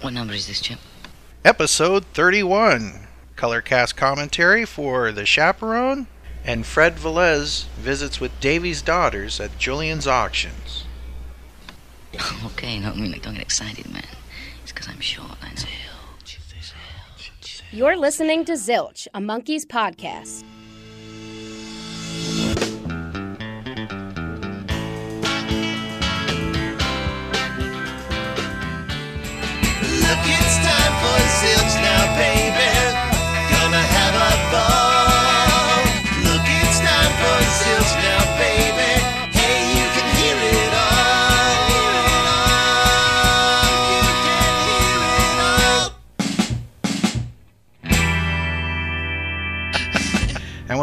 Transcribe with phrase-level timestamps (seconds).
[0.00, 0.78] What number is this, Chip?
[1.44, 3.08] Episode 31.
[3.34, 6.06] Color cast commentary for The Chaperone.
[6.44, 10.84] And Fred Velez visits with Davy's daughters at Julian's auctions.
[12.44, 14.04] okay, no, I mean, like, don't get excited, man.
[14.62, 15.36] It's because I'm short.
[15.42, 15.68] I know.
[17.70, 20.42] You're listening to Zilch, a Monkees podcast.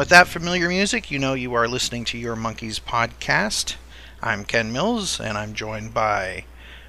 [0.06, 3.76] With that familiar music, you know you are listening to Your Monkees podcast.
[4.22, 6.46] I'm Ken Mills, and I'm joined by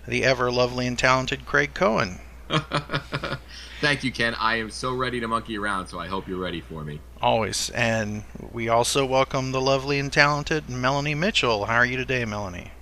[0.06, 2.20] the ever lovely and talented Craig Cohen.
[3.80, 4.34] Thank you, Ken.
[4.34, 7.00] I am so ready to monkey around, so I hope you're ready for me.
[7.22, 7.70] Always.
[7.70, 11.64] And we also welcome the lovely and talented Melanie Mitchell.
[11.64, 12.72] How are you today, Melanie?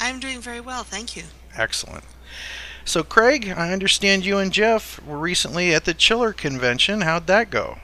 [0.00, 1.22] I'm doing very well, thank you.
[1.56, 2.02] Excellent.
[2.84, 7.02] So, Craig, I understand you and Jeff were recently at the Chiller convention.
[7.02, 7.78] How'd that go?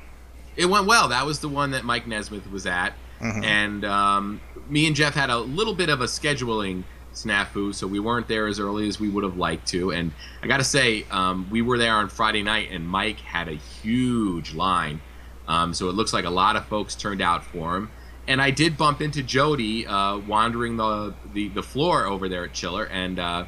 [0.57, 1.09] It went well.
[1.09, 2.93] That was the one that Mike Nesmith was at.
[3.21, 3.45] Mhm.
[3.45, 8.01] And um, me and Jeff had a little bit of a scheduling snafu, so we
[8.01, 9.91] weren't there as early as we would have liked to.
[9.93, 13.49] And I got to say, um, we were there on Friday night, and Mike had
[13.49, 15.01] a huge line.
[15.47, 17.91] Um, so it looks like a lot of folks turned out for him.
[18.29, 22.53] And I did bump into Jody uh, wandering the, the, the floor over there at
[22.53, 23.45] Chiller and uh,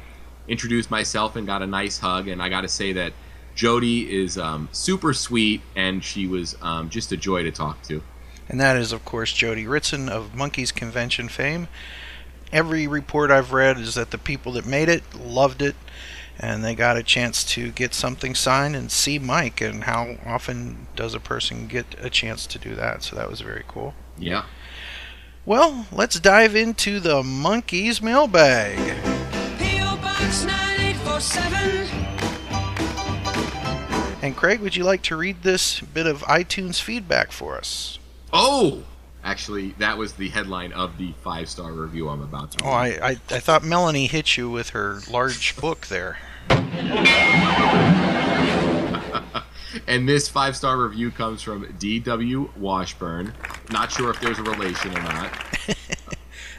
[0.47, 2.27] introduced myself and got a nice hug.
[2.27, 3.13] And I got to say that
[3.55, 8.03] Jody is um, super sweet, and she was um, just a joy to talk to.
[8.47, 11.67] And that is, of course, Jody Ritson of Monkees Convention fame.
[12.51, 15.75] Every report I've read is that the people that made it loved it,
[16.37, 19.61] and they got a chance to get something signed and see Mike.
[19.61, 23.03] And how often does a person get a chance to do that?
[23.03, 23.95] So that was very cool.
[24.17, 24.45] Yeah.
[25.45, 28.77] Well, let's dive into the Monkees mailbag.
[34.25, 34.25] P.O.
[34.25, 34.27] Box 9847.
[34.27, 37.99] And Craig, would you like to read this bit of iTunes feedback for us?
[38.33, 38.83] Oh,
[39.23, 42.65] actually, that was the headline of the five star review I'm about to.
[42.65, 46.17] Oh, I, I, I thought Melanie hit you with her large book there.
[49.87, 52.49] and this five star review comes from D.W.
[52.57, 53.33] Washburn.
[53.71, 55.31] Not sure if there's a relation or not.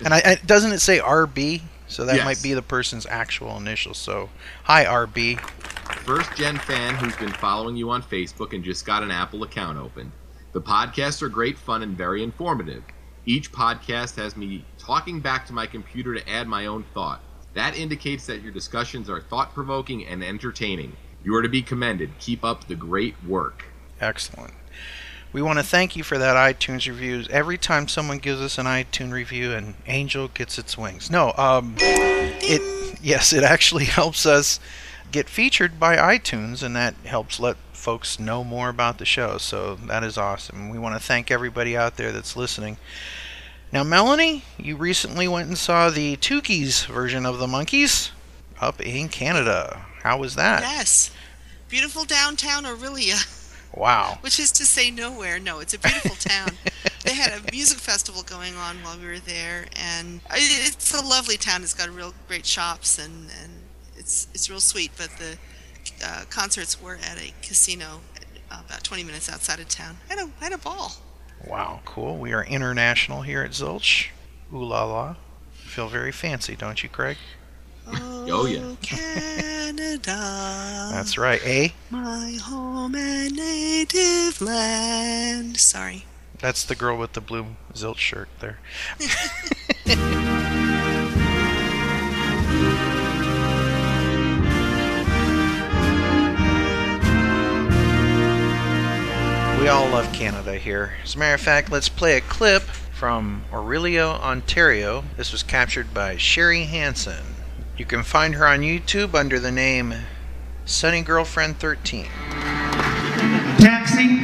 [0.04, 1.62] And I, I doesn't it say RB?
[1.88, 2.24] So that Yes.
[2.26, 3.96] might be the person's actual initials.
[3.96, 4.28] So,
[4.64, 5.40] hi RB.
[6.06, 9.76] First gen fan who's been following you on Facebook and just got an Apple account
[9.76, 10.12] opened.
[10.52, 12.84] The podcasts are great fun and very informative.
[13.24, 17.22] Each podcast has me talking back to my computer to add my own thought.
[17.54, 20.96] That indicates that your discussions are thought provoking and entertaining.
[21.24, 22.16] You are to be commended.
[22.20, 23.64] Keep up the great work.
[24.00, 24.54] Excellent.
[25.32, 27.26] We want to thank you for that iTunes reviews.
[27.30, 31.10] Every time someone gives us an iTunes review, an angel gets its wings.
[31.10, 34.60] No, um, it yes, it actually helps us
[35.12, 39.38] get featured by iTunes, and that helps let folks know more about the show.
[39.38, 40.70] So that is awesome.
[40.70, 42.76] We want to thank everybody out there that's listening.
[43.72, 48.10] Now, Melanie, you recently went and saw the Tukey's version of the Monkees
[48.60, 49.84] up in Canada.
[50.02, 50.62] How was that?
[50.62, 51.10] Yes.
[51.68, 53.26] Beautiful downtown Orillia,
[53.74, 54.18] Wow.
[54.20, 55.40] which is to say nowhere.
[55.40, 56.50] No, it's a beautiful town.
[57.04, 61.04] they had a music festival going on while we were there, and uh, it's a
[61.04, 61.62] lovely town.
[61.62, 63.52] It's got real great shops, and, and
[64.06, 64.92] it's it's real sweet.
[64.96, 65.36] But the
[66.04, 68.00] uh, concerts were at a casino
[68.50, 69.96] uh, about 20 minutes outside of town.
[70.08, 70.92] I had a, I had a ball.
[71.46, 72.16] Wow, cool.
[72.16, 74.08] We are international here at Zilch.
[74.54, 75.16] Ooh la la.
[75.52, 77.18] Feel very fancy, don't you, Craig?
[77.88, 78.74] Oh, yeah.
[78.82, 80.88] Canada.
[80.92, 81.40] That's right.
[81.44, 81.68] Eh?
[81.90, 85.58] My home and native land.
[85.58, 86.04] Sorry.
[86.38, 88.58] That's the girl with the blue Zilch shirt there.
[99.66, 100.92] We all love Canada here.
[101.02, 105.02] As a matter of fact, let's play a clip from Orillia, Ontario.
[105.16, 107.34] This was captured by Sherry Hansen.
[107.76, 109.92] You can find her on YouTube under the name
[110.66, 112.04] Sunny Girlfriend 13.
[113.58, 114.20] Taxi.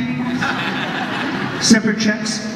[1.61, 2.52] Separate checks.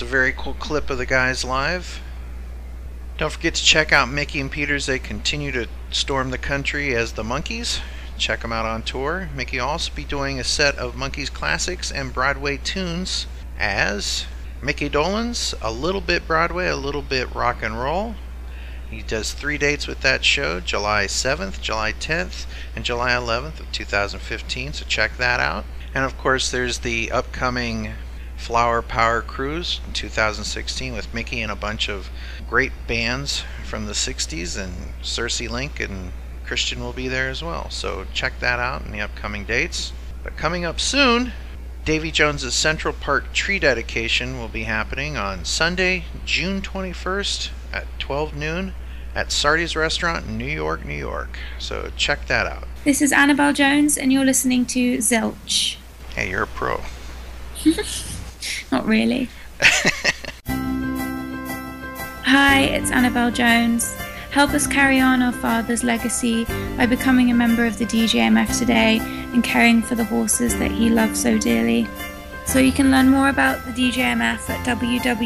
[0.00, 2.00] That's a very cool clip of the guys live.
[3.18, 4.86] Don't forget to check out Micky and Peters.
[4.86, 7.80] they continue to storm the country as the Monkees.
[8.16, 9.28] Check them out on tour.
[9.36, 13.26] Micky will also be doing a set of Monkees classics and Broadway tunes
[13.58, 14.24] as
[14.62, 18.14] Micky Dolenz, a little bit Broadway, a little bit rock and roll.
[18.88, 23.70] He does three dates with that show July 7th, July 10th, and July 11th of
[23.70, 25.66] 2015, so check that out.
[25.94, 27.92] And of course, there's the upcoming
[28.40, 32.10] Flower Power Cruise in 2016 with Micky and a bunch of
[32.48, 36.10] great bands from the 60s, and Circe Link and
[36.46, 37.68] Christian will be there as well.
[37.68, 39.92] So check that out in the upcoming dates.
[40.24, 41.32] But coming up soon,
[41.84, 48.34] Davy Jones's Central Park tree dedication will be happening on Sunday, June 21st at 12
[48.34, 48.74] noon
[49.14, 51.38] at Sardi's Restaurant in New York, New York.
[51.58, 52.66] So check that out.
[52.84, 55.76] This is Annabelle Jones, and you're listening to Zilch.
[56.14, 56.80] Hey, you're a pro.
[58.72, 59.28] Not really.
[62.24, 63.94] Hi, it's Annabelle Jones.
[64.30, 66.44] Help us carry on our father's legacy
[66.76, 70.88] by becoming a member of the DJMF today and caring for the horses that he
[70.88, 71.88] loved so dearly.
[72.46, 75.16] So you can learn more about the DJMF at www.djemf.com.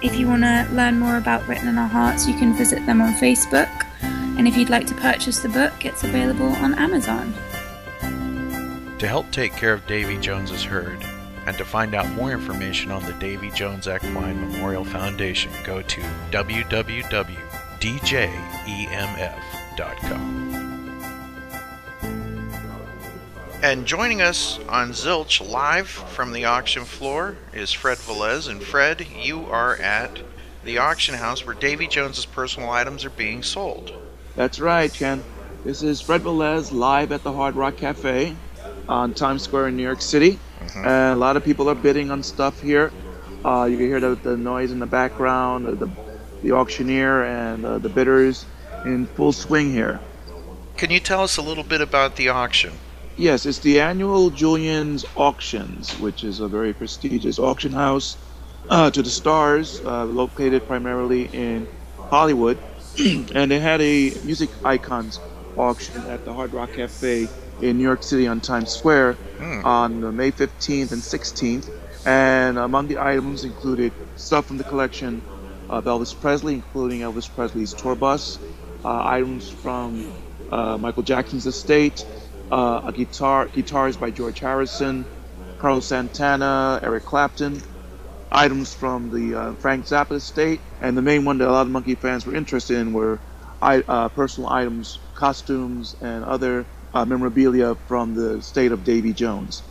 [0.00, 3.00] If you want to learn more about Written in Our Hearts, you can visit them
[3.00, 3.68] on Facebook.
[4.02, 7.34] And if you'd like to purchase the book, it's available on Amazon.
[8.98, 11.00] To help take care of Davy Jones's herd
[11.46, 16.00] and to find out more information on the Davy Jones Equine Memorial Foundation, go to
[16.32, 17.28] www.djemf.com.
[23.62, 28.48] And joining us on Zilch live from the auction floor is Fred Velez.
[28.48, 30.18] And Fred, you are at
[30.64, 33.92] the auction house where Davy Jones's personal items are being sold.
[34.34, 35.22] That's right, Ken.
[35.64, 38.34] This is Fred Velez live at the Hard Rock Cafe
[38.88, 40.38] on Times Square in New York City.
[40.74, 42.92] And a lot of people are bidding on stuff here.
[43.44, 45.90] Uh, you can hear the, the noise in the background, the,
[46.42, 48.44] the auctioneer and uh, the bidders
[48.84, 50.00] in full swing here.
[50.76, 52.72] Can you tell us a little bit about the auction?
[53.16, 58.16] Yes, it's the annual Julian's Auctions, which is a very prestigious auction house
[58.70, 61.66] uh, to the stars, uh, located primarily in
[61.96, 62.58] Hollywood.
[62.98, 65.20] and they had a music icons
[65.56, 67.28] auction at the Hard Rock Cafe
[67.60, 69.60] in New York City on Times Square Hmm.
[69.64, 71.70] on May 15th and 16th.
[72.04, 75.22] And among the items included stuff from the collection
[75.68, 78.38] of Elvis Presley, including Elvis Presley's tour bus,
[78.84, 80.06] uh, items from
[80.50, 82.04] uh, Michael Jackson's estate,
[82.50, 85.06] uh, a guitar, guitars by George Harrison,
[85.58, 87.62] Carlos Santana, Eric Clapton,
[88.32, 91.72] items from the uh, Frank Zappa estate, and the main one that a lot of
[91.72, 93.20] Monkee fans were interested in were
[93.60, 99.62] I, uh, personal items, costumes, and other uh, memorabilia from the state of Davy Jones.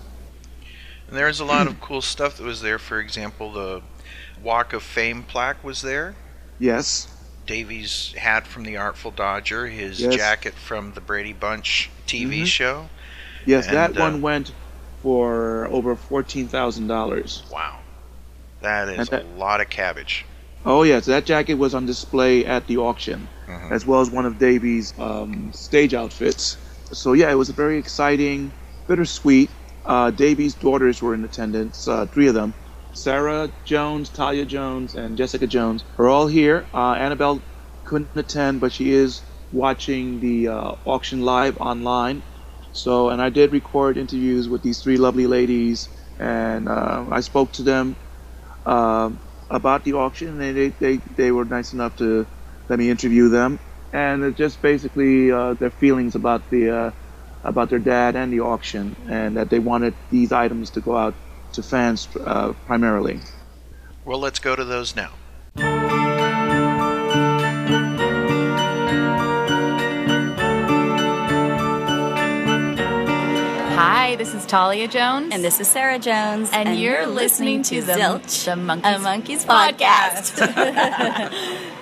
[1.07, 2.77] And there's a lot of cool stuff that was there.
[2.79, 3.81] For example, the
[4.41, 6.15] Walk of Fame plaque was there.
[6.59, 7.07] Yes,
[7.45, 10.15] Davy's hat from the Artful Dodger, his Yes.
[10.15, 12.45] jacket from the Brady Bunch TV Mhm.
[12.45, 12.89] show.
[13.45, 14.51] yes, And, that uh, one went
[15.01, 17.43] for over fourteen thousand dollars.
[17.51, 17.79] Wow.
[18.61, 20.25] That is that- a lot of cabbage.
[20.65, 23.71] Oh yes, that jacket was on display at the auction, Mhm.
[23.71, 26.57] as well as one of Davy's um, stage outfits.
[26.93, 28.53] So yeah, it was a very exciting,
[28.87, 29.49] bittersweet.
[29.85, 32.53] Uh, Davy's daughters were in attendance, uh, three of them.
[32.93, 36.67] Sarah Jones, Talia Jones, and Jessica Jones are all here.
[36.73, 37.41] Uh, Annabelle
[37.85, 42.23] couldn't attend, but she is watching the uh, auction live online.
[42.73, 45.89] So, and I did record interviews with these three lovely ladies,
[46.19, 47.95] and uh, I spoke to them
[48.65, 50.41] um, about the auction.
[50.41, 52.27] And they, they, they were nice enough to
[52.69, 53.59] let me interview them,
[53.93, 56.91] and it's just basically uh, their feelings about the uh,
[57.43, 61.15] about their dad and the auction, and that they wanted these items to go out
[61.53, 63.19] to fans uh, primarily.
[64.05, 65.11] Well, let's go to those now.
[73.75, 75.33] Hi, this is Talia Jones.
[75.33, 76.49] And this is Sarah Jones.
[76.51, 80.37] And, you're, listening, to, the, Zilch, the Monkees, a Monkees podcast.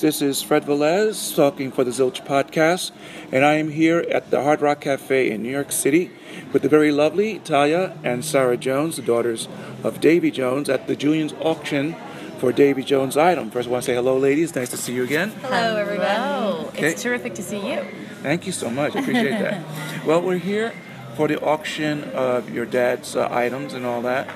[0.00, 2.92] This is Fred Velez talking for the Zilch podcast,
[3.30, 6.10] and I am here at the Hard Rock Cafe in New York City
[6.52, 9.48] with the very lovely Talia and Sarah Jones, the daughters
[9.84, 11.94] of Davy Jones, at the Julian's auction
[12.38, 13.50] for Davy Jones' item.
[13.50, 14.54] First, I want to say hello, ladies.
[14.54, 15.30] Nice to see you again.
[15.42, 16.66] Hello, everyone.
[16.68, 16.92] Okay.
[16.92, 17.84] It's terrific to see you.
[18.22, 18.96] Thank you so much.
[18.96, 19.64] I appreciate that.
[20.06, 20.72] well, we're here
[21.16, 24.28] for the auction of your dad's uh, items and all that.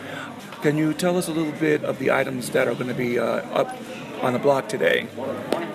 [0.62, 3.18] Can you tell us a little bit of the items that are going to be
[3.18, 3.76] uh, up
[4.22, 5.06] on the block today?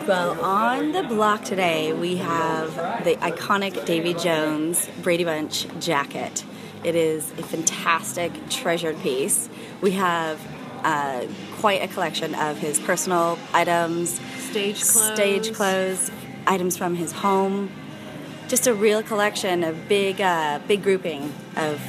[0.07, 6.43] Well, on the block today, we have the iconic Davy Jones Brady Bunch jacket.
[6.83, 9.47] It is a fantastic treasured piece.
[9.81, 10.39] We have
[10.83, 11.27] uh,
[11.59, 14.19] quite a collection of his personal items,
[14.49, 15.13] Stage clothes.
[15.13, 16.11] stage clothes,
[16.47, 17.69] items from his home.
[18.47, 21.79] Just a real collection of big, uh, big grouping of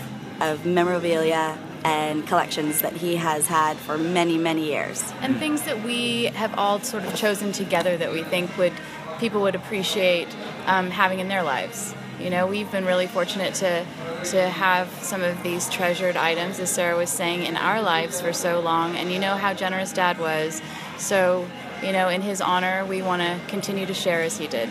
[0.40, 5.12] of memorabilia and collections that he has had for many, many years.
[5.20, 8.72] And things that we have all sort of chosen together that we think would
[9.18, 10.28] people would appreciate
[10.66, 11.94] um, having in their lives.
[12.18, 13.84] You know, we've been really fortunate to
[14.24, 18.32] to have some of these treasured items, as Sarah was saying, in our lives for
[18.32, 18.96] so long.
[18.96, 20.62] And you know how generous Dad was.
[20.98, 21.46] So,
[21.82, 24.68] you know, in his honor, we want to continue to share as he did.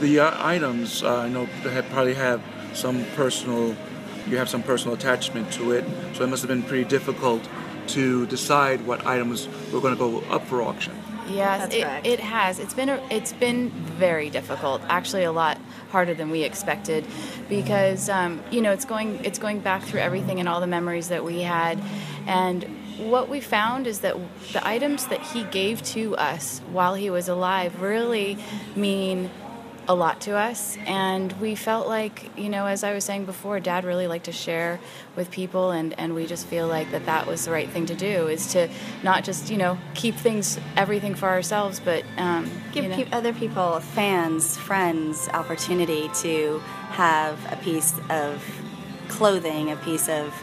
[0.00, 2.42] The uh, items, uh, I know, have, probably have
[2.74, 3.76] some personal.
[4.28, 7.46] You have some personal attachment to it, so it must have been pretty difficult
[7.88, 10.94] to decide what items were going to go up for auction.
[11.28, 12.58] Yes, it, it has.
[12.58, 14.82] It's been a, it's been very difficult.
[14.88, 15.58] Actually, a lot
[15.90, 17.06] harder than we expected,
[17.48, 21.08] because um, you know it's going it's going back through everything and all the memories
[21.08, 21.80] that we had,
[22.26, 22.64] and
[22.98, 24.16] what we found is that
[24.52, 28.36] the items that he gave to us while he was alive really
[28.76, 29.30] mean
[29.88, 33.58] a lot to us and we felt like you know as i was saying before
[33.58, 34.78] dad really liked to share
[35.16, 37.94] with people and and we just feel like that that was the right thing to
[37.94, 38.68] do is to
[39.02, 43.32] not just you know keep things everything for ourselves but um, Give you know, other
[43.32, 46.58] people, fans, friends, opportunity to
[46.90, 48.42] have a piece of
[49.08, 50.34] clothing, a piece of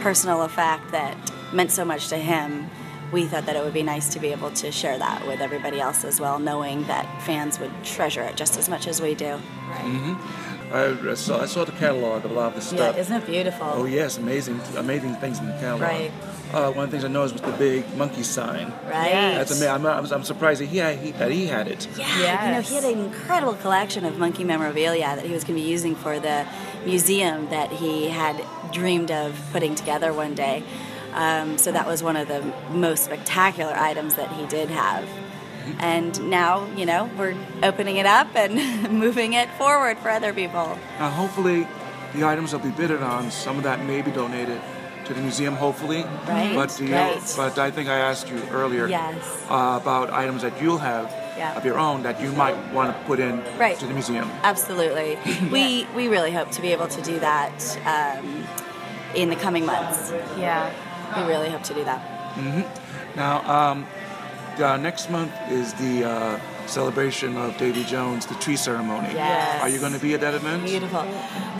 [0.00, 1.16] personal effect that
[1.52, 2.68] meant so much to him.
[3.12, 5.80] We thought that it would be nice to be able to share that with everybody
[5.80, 9.38] else as well, knowing that fans would treasure it just as much as we do.
[9.70, 10.72] Mm-hmm.
[10.72, 12.78] I, I saw I saw the catalog of a lot of the stuff.
[12.78, 12.98] Yeah, stuff.
[12.98, 13.66] isn't it beautiful?
[13.72, 15.82] Oh yes, amazing, amazing things in the catalog.
[15.82, 16.12] Right.
[16.52, 18.72] Uh, one of the things I noticed was the big Monkee sign.
[18.86, 19.10] Right.
[19.10, 19.68] That's amazing.
[19.68, 21.88] I'm, I'm, I'm surprised that he, had, he that he had it.
[21.96, 25.56] Yeah, you know, he had an incredible collection of Monkee memorabilia that he was going
[25.58, 26.46] to be using for the
[26.84, 30.62] museum that he had dreamed of putting together one day.
[31.16, 35.08] Um, so that was one of the most spectacular items that he did have.
[35.80, 40.78] And now, you know, we're opening it up and moving it forward for other people.
[41.00, 41.66] Now, hopefully,
[42.14, 43.30] the items will be bidded on.
[43.30, 44.60] Some of that may be donated
[45.06, 46.04] to the museum, hopefully.
[46.28, 47.34] Right, But the, right.
[47.36, 49.16] but I think I asked you earlier Yes.
[49.50, 51.56] uh, about items that you'll have Yeah.
[51.56, 53.78] of your own that you might want to put in Right.
[53.78, 54.30] to the museum.
[54.42, 55.18] Absolutely.
[55.52, 57.54] we we really hope to be able to do that
[57.86, 58.46] um,
[59.14, 60.12] in the coming months.
[60.38, 60.70] Yeah.
[61.16, 62.00] We really hope to do that.
[62.34, 62.62] hmm
[63.16, 63.34] Now,
[63.72, 63.86] um,
[64.58, 69.08] uh, next month is the uh, celebration of Davy Jones, the tree ceremony.
[69.12, 69.62] Yes.
[69.62, 70.64] Are you going to be at that event?
[70.64, 71.04] Beautiful.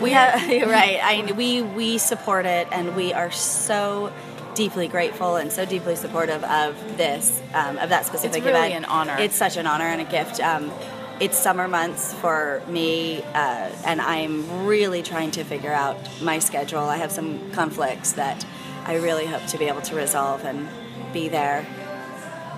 [0.01, 0.99] We have you're right.
[1.01, 4.11] I we we support it, and we are so
[4.55, 8.85] deeply grateful and so deeply supportive of this um, of that specific It's really event.
[8.85, 9.15] an honor.
[9.19, 10.39] It's such an honor and a gift.
[10.41, 10.71] Um,
[11.19, 16.79] it's summer months for me, uh, and I'm really trying to figure out my schedule.
[16.81, 18.45] I have some conflicts that
[18.87, 20.67] I really hope to be able to resolve and
[21.13, 21.65] be there.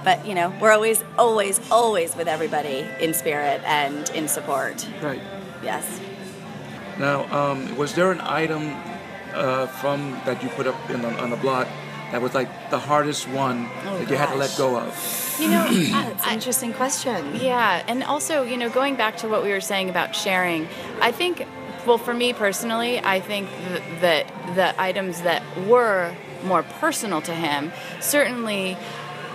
[0.04, 4.88] But you know, we're always, always, always with everybody in spirit and in support.
[5.02, 5.22] Right.
[5.64, 6.00] Yes.
[7.00, 8.76] Now, um, was there an item
[9.34, 11.68] uh, from that you put up in, on, on the block
[12.12, 15.38] that was like the hardest one Oh, that you had to let go of?
[15.40, 17.36] You know, That's an interesting question.
[17.36, 20.68] Yeah, and also, you know, going back to what we were saying about sharing,
[21.02, 21.46] I think,
[21.86, 27.34] well, for me personally, I think th- that the items that were more personal to
[27.34, 28.78] him certainly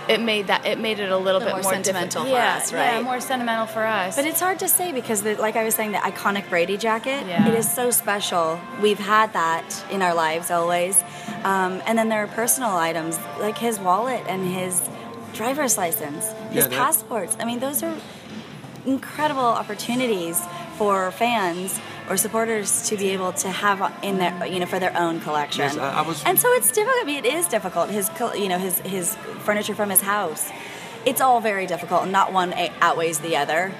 [0.07, 2.31] it made that it made it a little A bit more more sentimental diffi- for
[2.33, 4.15] yeah, us, Yeah, more sentimental for us.
[4.15, 7.25] But it's hard to say because, the, like I was saying, the iconic Brady jacket,
[7.25, 7.47] Yeah.
[7.47, 8.59] it is so special.
[8.83, 11.01] We've had that in our lives always.
[11.43, 14.87] Um, and then there are personal items like his wallet and his
[15.33, 17.35] driver's license, his Yeah, passports.
[17.39, 17.95] I mean, those are
[18.85, 20.39] incredible opportunities
[20.77, 21.79] for fans
[22.09, 25.61] or supporters to be able to have in their, you know, for their own collection.
[25.63, 26.95] Yes, I- I was- and so it's difficult.
[27.01, 27.89] I mean, it is difficult.
[27.89, 30.49] His, you know, his his furniture from his house.
[31.05, 33.71] It's all very difficult, and not one outweighs the other.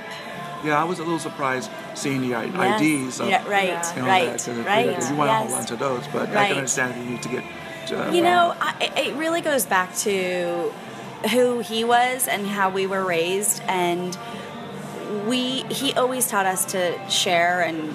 [0.63, 2.81] Yeah, I was a little surprised seeing the Yes.
[2.81, 3.19] IDs.
[3.19, 5.49] Of, Yeah, right, you know, right, that, 'cause if- right, if You want to hold
[5.49, 5.59] yes.
[5.59, 7.43] on to those, but I can understand that you need to get.
[7.91, 10.71] Uh, You know, I, it really goes back to
[11.31, 14.17] who he was and how we were raised, and
[15.25, 17.93] we he always taught us to share and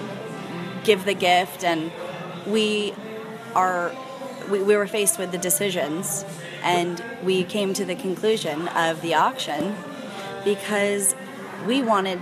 [0.85, 1.93] give the gift, and
[2.47, 2.95] we
[3.55, 3.93] are
[4.51, 6.25] we, we were faced with the decisions,
[6.63, 9.77] and we came to the conclusion of the auction
[10.45, 11.15] because
[11.67, 12.21] we wanted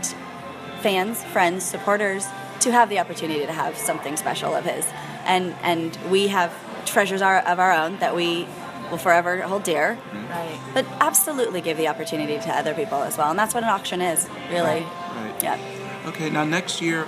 [0.81, 2.27] fans, friends, supporters
[2.61, 4.87] to have the opportunity to have something special of his.
[5.25, 6.53] And and we have
[6.87, 8.47] treasures of our own that we
[8.91, 9.97] will forever hold dear.
[9.97, 10.29] Mm-hmm.
[10.29, 10.61] Right.
[10.75, 13.31] But absolutely give the opportunity to other people as well.
[13.31, 14.83] And that's what an auction is, really.
[14.83, 15.43] Right.
[15.43, 15.59] Yeah.
[16.07, 17.07] Okay, now next year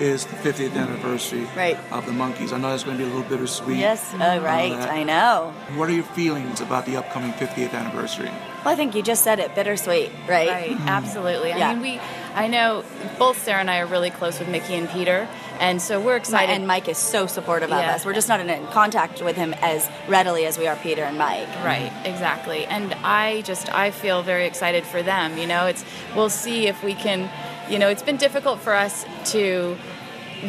[0.00, 1.78] is the 50th anniversary Right.
[1.92, 2.52] of the Monkees.
[2.52, 3.78] I know it's going to be a little bittersweet.
[3.78, 4.90] Yes, oh, and all right, that.
[4.90, 5.52] I know.
[5.76, 8.30] What are your feelings about the upcoming 50th anniversary?
[8.64, 10.48] Well, I think you just said it bittersweet, right?
[10.48, 10.88] Right, mm-hmm.
[10.88, 11.50] absolutely.
[11.50, 11.70] Yeah.
[11.70, 12.00] I mean, we,
[12.34, 12.84] I know
[13.18, 15.28] both Sarah and I are really close with Micky and Peter,
[15.62, 16.52] and so we're excited.
[16.52, 17.94] And Mike is so supportive of Yeah.
[17.94, 18.04] us.
[18.04, 21.48] We're just not in contact with him as readily as we are Peter and Mike.
[21.64, 22.66] Right, exactly.
[22.66, 25.38] And I just I feel very excited for them.
[25.38, 25.84] You know, it's
[26.16, 27.30] we'll see if we can.
[27.68, 29.76] You know, it's been difficult for us to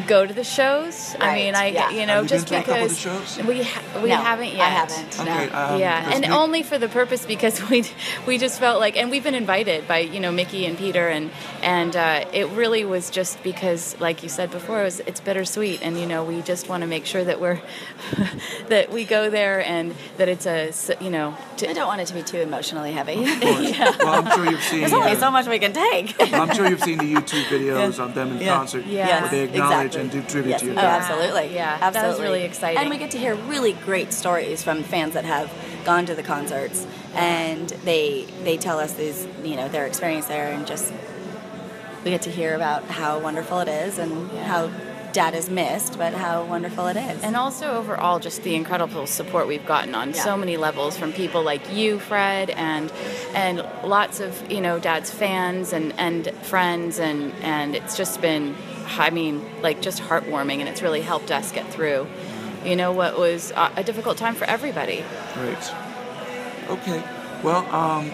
[0.08, 1.15] go to the shows.
[1.19, 1.89] I mean, I yeah.
[1.91, 3.45] you know Have you just been to a couple of because shows?
[3.45, 4.91] we ha- we No, haven't I yet.
[4.91, 5.23] haven't, no.
[5.23, 7.86] Okay, um, yeah, and Mick- only for the purpose because we
[8.27, 11.32] we just felt like, and we've been invited by you know Micky and Peter, and
[11.62, 15.82] and uh, it really was just because, like you said before, it was it's bittersweet,
[15.82, 17.62] and you know we just want to make sure that we're
[18.69, 22.08] that we go there and that it's a you know to, I don't want it
[22.08, 23.13] to be too emotionally heavy.
[24.03, 24.79] Well, I'm sure you've seen.
[24.82, 26.15] There's only uh, so much we can take.
[26.34, 28.03] I'm sure you've seen the YouTube videos Yeah.
[28.06, 28.56] of them in Yeah.
[28.56, 29.21] concert Yeah.
[29.21, 29.83] where they acknowledge exactly.
[29.96, 30.60] And do tribute Yes.
[30.62, 30.72] to you.
[30.74, 31.02] Oh, guys.
[31.10, 31.54] absolutely.
[31.56, 32.78] Yeah, that was really exciting.
[32.80, 35.52] And we get to hear really great stories from fans that have
[35.86, 40.52] gone to the concerts, and they they tell us these, you know, their experience there,
[40.52, 40.91] and just
[42.04, 44.69] we get to hear about how wonderful it is and how
[45.13, 47.22] Dad is missed, but how wonderful it is.
[47.22, 50.24] And also overall, just the incredible support we've gotten on Yeah.
[50.24, 52.91] so many levels from people like you, Fred, and
[53.36, 58.56] and lots of you know Dad's fans and and friends, and and it's just been,
[58.86, 62.08] I mean, like just heartwarming, and it's really helped us get through,
[62.63, 65.04] you know, what was a difficult time for everybody.
[65.34, 65.74] Great.
[66.69, 67.04] Okay.
[67.43, 68.12] Well, um,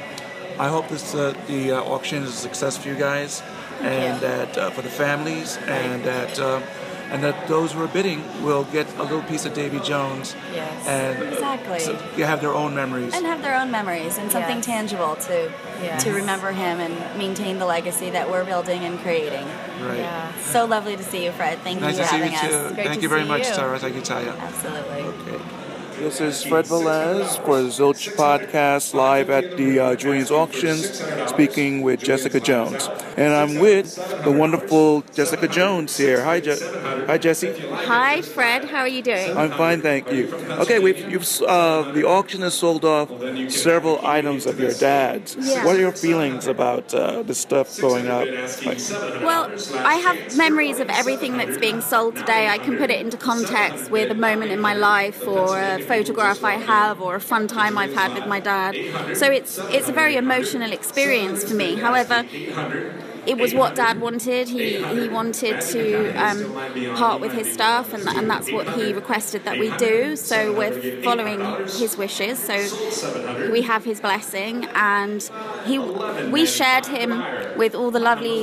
[0.58, 3.42] I hope this uh, the uh, auction is a success for you guys,
[3.82, 4.28] and you.
[4.28, 6.62] that uh, for the families, and that uh,
[7.12, 10.88] and that those who are bidding will get a little piece of Davy Jones, Yes.
[10.88, 11.80] and Exactly.
[11.80, 13.14] so you have their own memories.
[13.16, 14.66] and have their own memories and something Yes.
[14.66, 16.04] tangible to Yes.
[16.04, 19.48] to remember him and maintain the legacy that we're building and creating.
[19.82, 19.98] right.
[20.00, 20.28] Yeah.
[20.44, 21.60] So lovely to see you, Fred.
[21.64, 22.56] Thank Nice you to for see you having too.
[22.56, 22.72] us.
[22.74, 23.54] Great Thank to you very see much, you.
[23.54, 23.80] Sarah.
[23.80, 24.34] Thank you, Taya.
[24.40, 25.02] Absolutely.
[25.04, 25.44] Okay.
[26.00, 31.82] This is Fred Velez for the Zilch podcast live at the uh, Julian's Auctions, speaking
[31.82, 32.88] with Jessica Jones.
[33.18, 36.24] And I'm with the wonderful Jessica Jones here.
[36.24, 36.58] Hi, Je-
[37.06, 37.52] Hi Jesse.
[37.70, 38.66] Hi, Fred.
[38.66, 39.36] How are you doing?
[39.38, 40.34] I'm fine, thank you.
[40.62, 43.10] Okay, we've, you've, uh, the auction has sold off
[43.52, 45.36] several items of your dad's.
[45.38, 45.66] Yeah.
[45.66, 48.26] What are your feelings about uh, the stuff going up?
[48.66, 48.80] Like,
[49.22, 52.48] Well, I have memories of everything that's being sold today.
[52.48, 56.44] I can put it into context with a moment in my life or a photograph
[56.44, 58.72] I have or a fun time I've had with my dad.
[59.22, 61.70] So it's it's a very emotional experience for me.
[61.88, 62.18] However,
[63.32, 64.50] it was what Dad wanted.
[64.50, 65.84] He he wanted to
[66.26, 66.40] um,
[67.02, 70.16] part with his stuff, and, and that's what he requested that we do.
[70.16, 71.42] So we're following
[71.82, 72.36] his wishes.
[72.50, 72.56] So
[73.52, 75.22] we have his blessing, and
[75.66, 75.76] he
[76.36, 77.12] we shared him
[77.58, 78.42] with all the lovely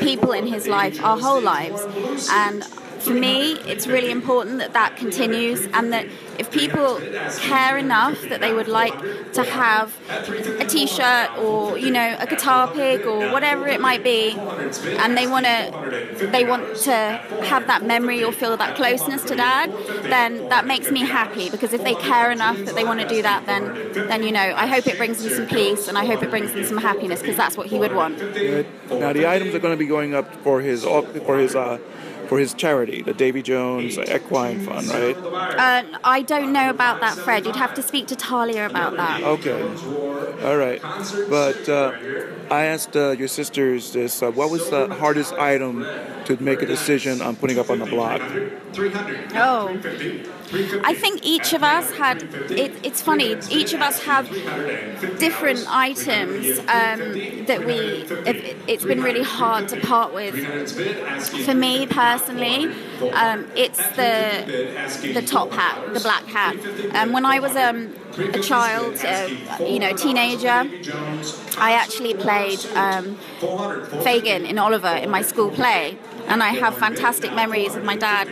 [0.00, 1.80] people in his life our whole lives,
[2.30, 2.64] and.
[3.04, 6.06] For me, it's really important that that continues, and that
[6.38, 7.00] if people
[7.38, 8.94] care enough that they would like
[9.34, 14.30] to have a T-shirt or you know a guitar pick or whatever it might be,
[14.32, 16.92] and they want to they want to
[17.44, 19.70] have that memory or feel that closeness to Dad,
[20.04, 23.20] then that makes me happy because if they care enough that they want to do
[23.20, 26.22] that, then then you know I hope it brings them some peace and I hope
[26.22, 28.18] it brings them some happiness because that's what he would want.
[28.18, 28.66] Good.
[28.88, 31.78] Now the items are going to be going up for his for his uh,
[32.28, 35.16] for his charity, the Davy Jones Equine Fund, right?
[35.16, 37.46] Uh, I don't know about that, Fred.
[37.46, 39.22] You'd have to speak to Talia about that.
[39.22, 39.62] Okay,
[40.44, 40.80] all right.
[41.28, 41.92] But uh,
[42.50, 45.86] I asked uh, your sisters this: uh, what was the hardest item
[46.24, 48.20] to make a decision on putting up on the block?
[49.34, 49.76] Oh,
[50.54, 52.22] I think each of us had.
[52.50, 53.36] It, it's funny.
[53.50, 54.28] Each of us have
[55.18, 57.74] different items um, that we.
[58.30, 60.34] It, it's been really hard to part with.
[61.44, 62.72] For me personally,
[63.12, 66.56] um, it's the the top hat, the black hat.
[66.94, 69.28] Um, when I was um, a child, uh,
[69.60, 70.70] you know, teenager,
[71.58, 73.16] I actually played um,
[74.04, 78.28] Fagin in Oliver in my school play, and I have fantastic memories of my dad.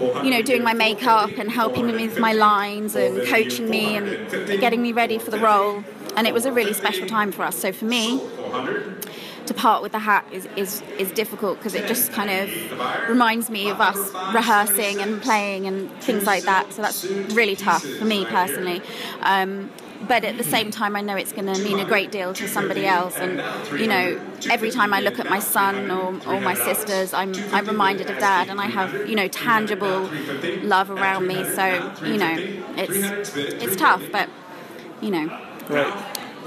[0.00, 4.60] You know, doing my makeup and helping me with my lines and coaching me and
[4.60, 5.84] getting me ready for the role.
[6.16, 7.56] And it was a really special time for us.
[7.56, 8.20] So for me,
[9.46, 13.50] to part with the hat is, is, is difficult because it just kind of reminds
[13.50, 13.98] me of us
[14.34, 16.72] rehearsing and playing and things like that.
[16.72, 18.80] So that's really tough for me personally.
[19.20, 19.70] Um,
[20.06, 22.46] but at the same time, I know it's going to mean a great deal to
[22.48, 23.20] somebody else.
[23.20, 23.40] And
[23.80, 27.66] you know, every time I look at my son or, or my sisters, I'm I'm
[27.66, 30.10] reminded of dad, and I have you know tangible
[30.62, 31.44] love around me.
[31.44, 32.40] So you know,
[32.76, 33.12] it's
[33.60, 34.28] it's tough, but
[35.00, 35.30] you know.
[35.68, 35.94] Right.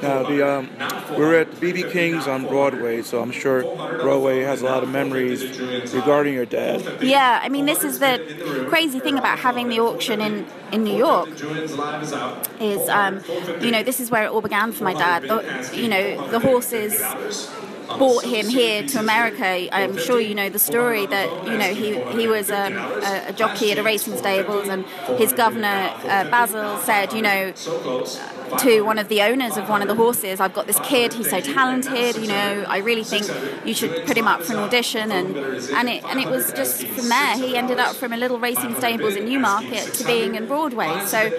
[0.02, 0.70] Now, the um,
[1.18, 5.60] we're at BB King's on Broadway, so I'm sure Broadway has a lot of memories
[5.94, 7.02] regarding your dad.
[7.02, 10.96] Yeah, I mean, this is the crazy thing about having the auction in, in New
[10.96, 11.30] York
[12.60, 13.22] is, um,
[13.62, 15.24] you know, this is where it all began for my dad.
[15.24, 17.02] The, you know, the horses
[17.98, 19.74] brought him here to America.
[19.74, 23.34] I'm sure you know the story that you know he he was um, a, a,
[23.34, 24.86] jockey at a racing stables, and
[25.18, 27.54] his governor uh, Basil said, you know.
[28.60, 31.14] To one of the owners of one of the horses, I've got this kid.
[31.14, 32.16] He's so talented.
[32.16, 33.26] You know, I really think
[33.66, 35.12] you should put him up for an audition.
[35.12, 37.36] And and it and it was just from there.
[37.36, 41.06] He ended up from a little racing stables in Newmarket to being in Broadway.
[41.06, 41.30] So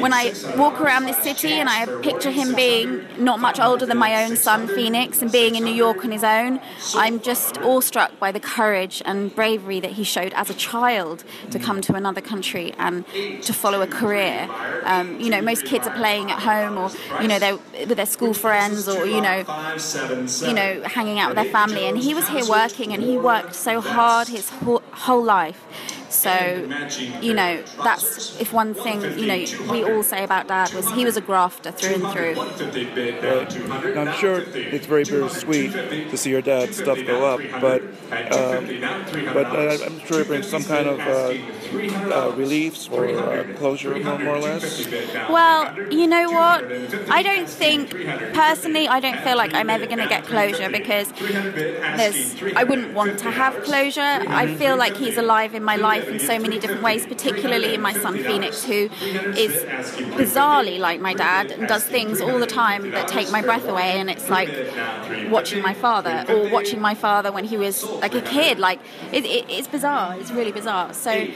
[0.00, 3.98] when I walk around this city and I picture him being not much older than
[3.98, 6.60] my own son Phoenix and being in New York on his own,
[6.94, 11.58] I'm just awestruck by the courage and bravery that he showed as a child to
[11.58, 13.06] come to another country and
[13.42, 14.48] to follow a career.
[14.84, 18.06] Um, you know, most kids are playing at home or you know they're with their
[18.06, 19.38] school friends or you know
[20.48, 23.54] you know hanging out with their family, and he was here working and he worked
[23.54, 25.60] so hard his whole life.
[26.14, 26.68] So,
[27.20, 31.04] you know, that's if one thing, you know, we all say about Dad was he
[31.04, 32.34] was a grafter through and through.
[32.34, 33.96] Right.
[33.96, 38.66] I'm sure it's very bittersweet to see your dad's stuff go up, but um,
[39.32, 41.34] but uh, I'm sure it brings some kind of uh,
[42.14, 44.86] uh, relief or uh, closure, more, more or less.
[45.28, 46.64] Well, you know what?
[47.10, 47.90] I don't think
[48.34, 52.36] personally, I don't feel like I'm ever going to get closure because there's.
[52.54, 54.00] I wouldn't want to have closure.
[54.00, 57.80] I feel like he's alive in my life in so many different ways, particularly in
[57.80, 58.88] my son Phoenix, who
[59.36, 59.52] is
[60.16, 63.98] bizarrely like my dad and does things all the time that take my breath away.
[64.00, 64.50] And it's like
[65.30, 68.58] watching my father or watching my father when he was like a kid.
[68.58, 68.80] Like
[69.12, 70.16] it, it, it's bizarre.
[70.18, 70.92] It's really bizarre.
[70.94, 71.26] So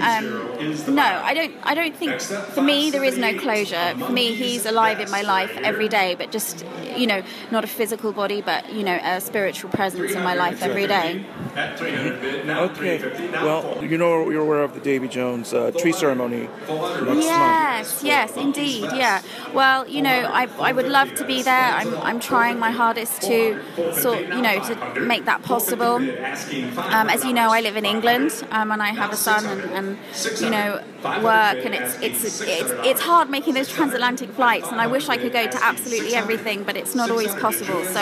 [0.00, 1.54] um, no, I don't.
[1.62, 3.94] I don't think for me there is no closure.
[3.98, 6.64] For me, he's alive in my life every day, but just
[6.96, 10.62] you know, not a physical body, but you know, a spiritual presence in my life
[10.62, 11.24] every day.
[11.56, 12.98] Okay.
[13.32, 18.88] Well, you know you're aware of the Davy Jones uh, tree ceremony yes, yes, indeed,
[18.94, 19.22] yeah.
[19.52, 21.54] Well, you know, I, I would love to be there.
[21.54, 23.60] I'm, I'm trying my hardest to
[23.94, 25.96] sort, you know, to make that possible.
[25.96, 29.62] Um, as you know, I live in England, um, and I have a son, and,
[29.72, 29.98] and
[30.40, 30.82] you know,
[31.22, 34.68] work, and it's, it's it's it's hard making those transatlantic flights.
[34.68, 37.84] And I wish I could go to absolutely everything, but it's not always possible.
[37.84, 38.00] So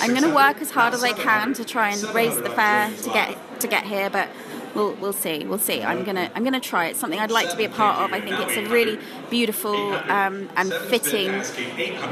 [0.00, 2.90] I'm going to work as hard as I can to try and raise the fare
[3.02, 4.28] to get to get here, but
[4.74, 5.44] we'll we'll see.
[5.44, 5.82] We'll see.
[5.82, 6.86] I'm gonna I'm gonna try.
[6.86, 8.12] It's something I'd like to be a part of.
[8.12, 11.42] I think it's a really beautiful um, and fitting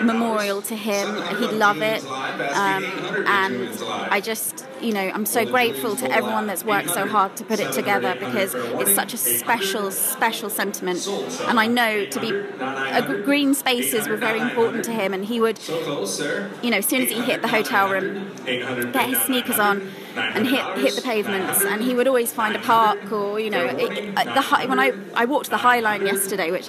[0.05, 1.09] memorial to him.
[1.39, 2.85] He'd love it, um,
[3.27, 3.69] and
[4.11, 7.61] I just you know I'm so grateful to everyone that's worked so hard to put
[7.61, 11.07] it together because it's such a special special sentiment.
[11.47, 15.41] And I know to be uh, green spaces were very important to him, and he
[15.41, 19.91] would you know as soon as he hit the hotel room, get his sneakers on
[20.19, 21.65] and hit hit the pavements.
[21.65, 25.25] And he would always find a park or you know it, the when I I
[25.25, 26.69] walked the High Line yesterday, which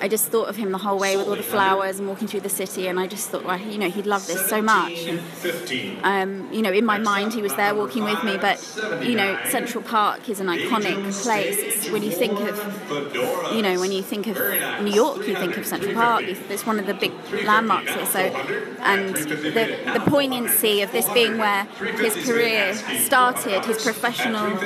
[0.00, 2.40] I just thought of him the whole way with all the flowers and walking through
[2.40, 5.06] the city, and I just thought, well, you know, he'd love this so much.
[5.06, 8.56] And, um, you know, in my mind, he was there walking with me, but
[9.02, 11.58] you know, Central Park is an iconic place.
[11.58, 14.36] It's, when you think of, you know, when you think of
[14.82, 16.24] New York, you think of Central Park.
[16.24, 17.12] It's one of the big
[17.44, 18.06] landmarks here.
[18.06, 21.64] So, and the the poignancy of this being where
[21.98, 24.56] his career started, his professional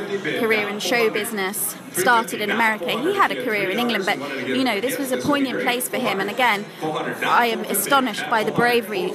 [0.40, 2.90] career in show business started in America.
[2.90, 5.98] He had a career in England, but you know, this was a poignant place for
[5.98, 6.20] him.
[6.20, 9.10] And again, I am astonished by the bravery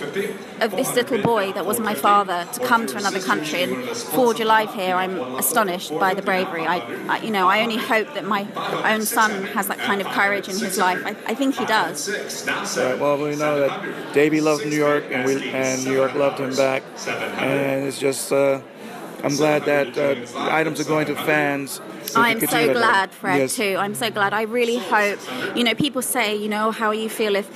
[0.62, 4.40] of this little boy that was my father to come to another country and forge
[4.40, 4.96] a life here.
[4.96, 6.66] I'm astonished by the bravery.
[6.66, 8.48] I, I you know, I only hope that my
[8.92, 11.02] own son has that kind of courage in his life.
[11.06, 12.10] I, I think he does.
[12.48, 16.40] Right, well, we know that Davy loved New York, and we and New York loved
[16.40, 18.32] him back, and it's just.
[18.32, 18.62] Uh,
[19.24, 21.82] I'm glad that uh, items are going to fans.
[22.16, 23.56] I'm so glad, Fred, Yes.
[23.56, 23.76] too.
[23.78, 24.34] I'm so glad.
[24.34, 25.20] I really hope,
[25.56, 27.48] you know, people say, you know, how you feel if,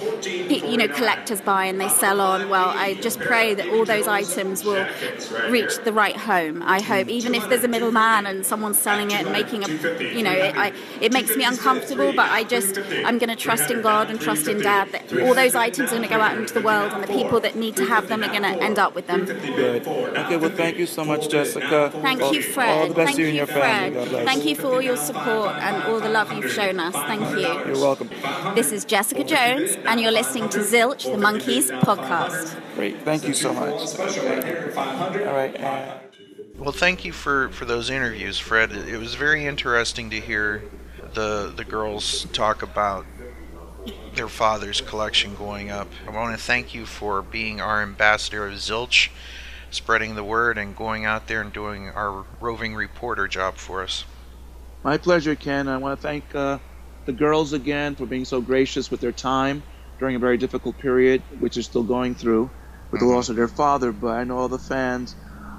[0.50, 2.50] you know, collectors buy and they sell on.
[2.50, 4.86] Well, I just pray that all those items will
[5.50, 6.62] reach the right home.
[6.63, 9.67] I hope, even if there's a middleman and someone's selling it and making a,
[10.13, 13.72] you know, it, I, it makes me uncomfortable, but I just, I'm going to trust
[13.72, 16.38] in God and trust in Dad that all those items are going to go out
[16.38, 18.80] into the world and the people that need to have them are going to end
[18.80, 19.26] up with them.
[19.26, 19.88] Good.
[19.88, 21.91] Okay, well, thank you so much, Jessica.
[22.02, 22.69] Thank All- you, Fred.
[22.82, 23.62] All the best Thank to you and you, your family.
[23.62, 23.93] Fred.
[23.93, 24.26] God bless.
[24.26, 26.94] Thank you for all your support and all the love you've shown us.
[26.94, 27.40] Thank you.
[27.72, 28.10] You're welcome.
[28.56, 32.60] This is Jessica Jones, and you're listening to Zilch, the Monkees podcast.
[32.76, 33.02] Great.
[33.04, 33.98] Thank you so much.
[33.98, 35.56] All right.
[35.56, 36.02] and-
[36.58, 38.72] Well, thank you for, for those interviews, Fred.
[38.72, 40.64] It was very interesting to hear
[41.14, 43.06] the the girls talk about
[44.14, 45.88] their father's collection going up.
[46.08, 49.10] I want to thank you for being our ambassador of Zilch,
[49.72, 54.04] spreading the word and going out there and doing our roving reporter job for us.
[54.84, 55.68] My pleasure, Ken.
[55.68, 56.60] I want to thank uh,
[57.06, 59.62] the girls again for being so gracious with their time
[60.00, 62.50] during a very difficult period, which is still going through
[62.92, 63.92] with the loss of their father.
[63.92, 65.15] But I know all the fans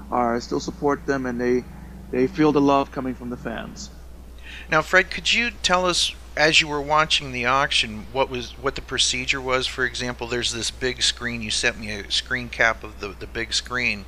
[0.09, 1.63] are still support them, and they
[2.11, 3.91] they feel the love coming from the fans.
[4.69, 8.73] Now, Fred, could you tell us as you were watching the auction what was what
[8.73, 9.67] the procedure was?
[9.67, 11.43] For example, there's this big screen.
[11.43, 14.05] You sent me a screen cap of the the big screen,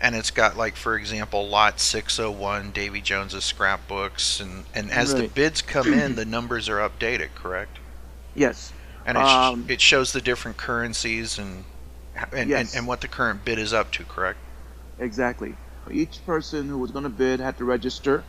[0.00, 5.28] and it's got like, for example, lot 601, Davy Jones's scrapbooks, and and as the
[5.28, 7.78] bids come in, the numbers are updated, correct?
[8.34, 8.72] Yes.
[9.06, 11.64] And it, sh- Um, it shows the different currencies and
[12.32, 12.72] and, Yes.
[12.72, 14.38] and and what the current bid is up to, correct?
[14.98, 15.54] Exactly.
[15.90, 18.24] Each person who was going to bid had to register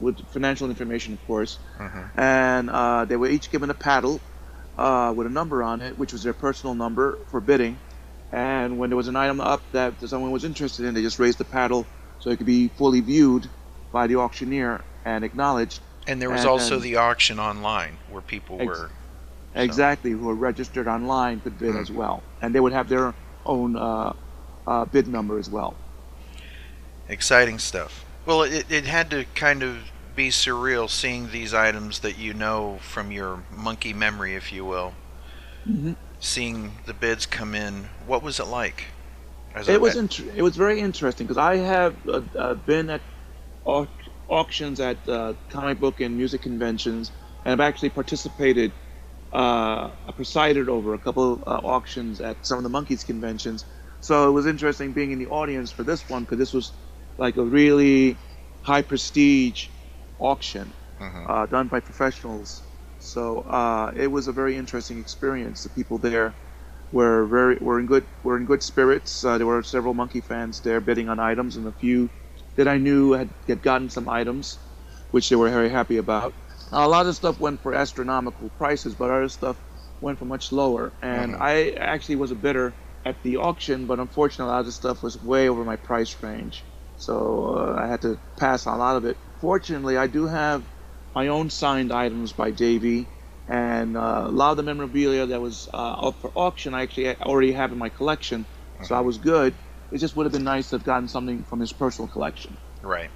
[0.00, 2.20] with financial information, of course, Mm-hmm.
[2.20, 4.20] and uh, they were each given a paddle
[4.78, 7.78] uh, with a number on it, which was their personal number for bidding.
[8.32, 11.38] And when there was an item up that someone was interested in, they just raised
[11.38, 11.86] the paddle
[12.20, 13.48] so it could be fully viewed
[13.92, 15.80] by the auctioneer and acknowledged.
[16.06, 18.90] And there was And also then- the auction online where people Ex- were.
[19.54, 23.14] Exactly, who were registered online could bid as well, and they would have their
[23.46, 24.12] own uh,
[24.66, 25.74] uh, bid number as well.
[27.08, 28.04] Exciting stuff.
[28.26, 29.78] Well, it, it had to kind of
[30.14, 34.94] be surreal seeing these items that you know from your Monkee memory, if you will.
[35.66, 35.96] Mhm.
[36.20, 38.86] Seeing the bids come in, what was it like?
[39.54, 43.02] As It was int- it was very interesting because I have uh, uh, been at
[43.64, 43.88] au-
[44.28, 47.10] auctions at uh, comic book and music conventions,
[47.44, 48.72] and I've actually participated,
[49.32, 53.64] uh, I presided over a couple uh, auctions at some of the Monkees conventions.
[54.00, 56.72] So it was interesting being in the audience for this one because this was
[57.16, 58.16] like a really
[58.62, 59.68] high prestige
[60.18, 60.72] auction
[61.26, 62.62] uh, done by professionals.
[63.12, 65.62] So uh, it was a very interesting experience.
[65.62, 66.36] The people there
[66.92, 69.24] were very were in good were in good spirits.
[69.24, 72.10] Uh, there were several Monkee fans there bidding on items, and a few
[72.56, 74.58] that I knew had, had gotten some items,
[75.10, 76.34] which they were very happy about.
[76.72, 79.58] A lot of stuff went for astronomical prices, but other stuff
[80.00, 80.94] went for much lower.
[81.02, 81.40] And Mhm.
[81.40, 85.02] I actually was a bidder at the auction, but unfortunately, a lot of the stuff
[85.02, 86.66] was way over my price range,
[86.96, 89.18] so uh, I had to pass on a lot of it.
[89.40, 90.64] Fortunately, I do have
[91.18, 93.04] my own signed items by Davy,
[93.48, 97.16] and uh, a lot of the memorabilia that was uh, up for auction, I actually
[97.16, 98.46] already have in my collection,
[98.84, 99.52] so I was good.
[99.90, 102.56] It just would have been nice to have gotten something from his personal collection.
[102.82, 103.10] Right.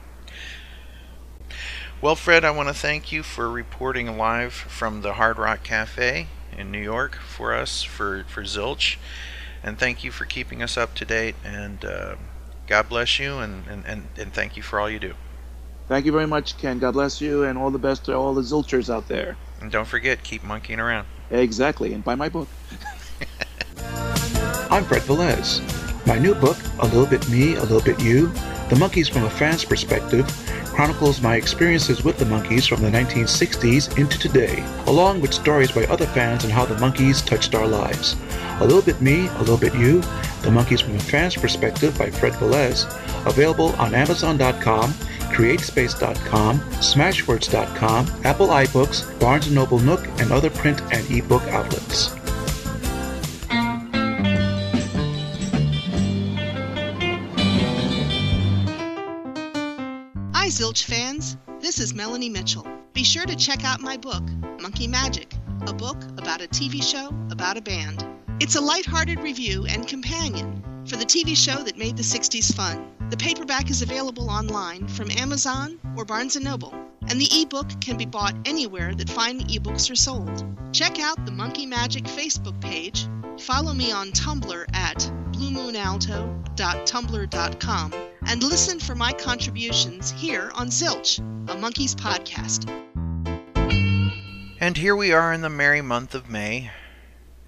[2.01, 6.27] Well, Fred, I want to thank you for reporting live from the Hard Rock Cafe
[6.59, 8.97] in New York for us, for, for Zilch.
[9.63, 11.37] And thank you for keeping us up to date.
[11.45, 12.17] And uh,
[12.67, 15.15] God bless you, and, and, and, and thank you for all you do.
[15.93, 16.79] Thank you very much, Ken.
[16.79, 19.37] God bless you, and all the best to all the Zilchers out there.
[19.61, 21.07] And don't forget, keep monkeying around.
[21.31, 22.49] Exactly, and buy my book.
[24.71, 25.61] I'm Fred Velez.
[26.07, 28.29] My new book, A Little Bit Me, A Little Bit You,
[28.71, 30.27] The Monkees from a Fan's Perspective,
[30.65, 35.85] chronicles my experiences with the Monkees from the 1960s into today, along with stories by
[35.89, 38.17] other fans and how the Monkees touched our lives.
[38.61, 40.01] A Little Bit Me, A Little Bit You,
[40.41, 42.87] The Monkees from a Fan's Perspective by Fred Velez,
[43.27, 44.95] available on Amazon.com,
[45.33, 52.15] CreateSpace.com, Smashwords.com, Apple iBooks, Barnes & Noble Nook, and other print and ebook outlets.
[60.35, 61.39] Hi, Zilch fans.
[61.61, 62.67] This is Melanie Mitchell.
[62.93, 64.23] Be sure to check out my book,
[64.61, 65.35] Monkee Magic,
[65.67, 68.05] a book about a TV show about a band.
[68.39, 73.02] It's a lighthearted review and companion for the TV show that made the 60s fun.
[73.13, 76.73] The paperback is available online from Amazon or Barnes & Noble,
[77.09, 80.47] and the ebook can be bought anywhere that fine ebooks are sold.
[80.73, 83.07] Check out the Monkee Magic Facebook page.
[83.39, 84.97] Follow me on Tumblr at
[85.33, 87.95] bluemoonalto.tumblr.com
[88.29, 91.19] and listen for my contributions here on Zilch,
[91.51, 92.67] a Monkees podcast.
[94.59, 96.71] And here we are in the merry month of May,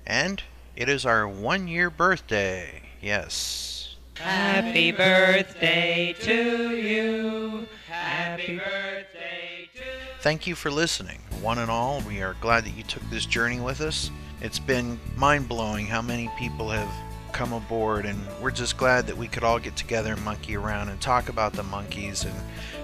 [0.07, 0.43] and
[0.77, 2.83] it is our one year birthday.
[3.01, 3.74] Yes.
[4.19, 7.67] Happy birthday to you.
[7.87, 9.83] Happy birthday to
[10.21, 11.21] Thank you for listening.
[11.41, 14.11] One and all, we are glad that you took this journey with us.
[14.41, 16.89] It's been mind blowing how many people have
[17.33, 20.89] come aboard, and we're just glad that we could all get together and monkey around
[20.89, 22.25] and talk about the Monkees.
[22.25, 22.35] And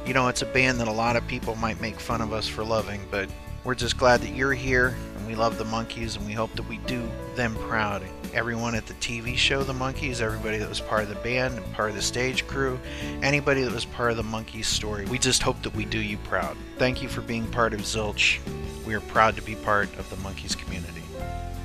[0.06, 2.48] you know, it's a band that a lot of people might make fun of us
[2.48, 3.30] for loving, but
[3.62, 6.68] we're just glad that you're here and we love the Monkees and we hope that
[6.68, 8.02] we do them proud.
[8.32, 11.72] Everyone at the TV show The Monkees, everybody that was part of the band and
[11.72, 12.78] part of the stage crew,
[13.22, 16.16] anybody that was part of the Monkees story, we just hope that we do you
[16.18, 16.56] proud.
[16.78, 18.38] Thank you for being part of Zilch.
[18.86, 21.02] We are proud to be part of the Monkees community.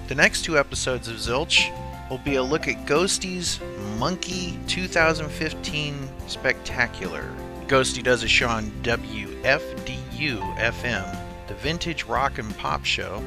[0.08, 1.69] The next two episodes of Zilch
[2.10, 3.60] will be a look at Ghosty's
[3.99, 7.30] Monkee 2015 Spectacular.
[7.67, 13.23] Ghosty does a show on WFDU FM, the Vintage Rock and Pop Show,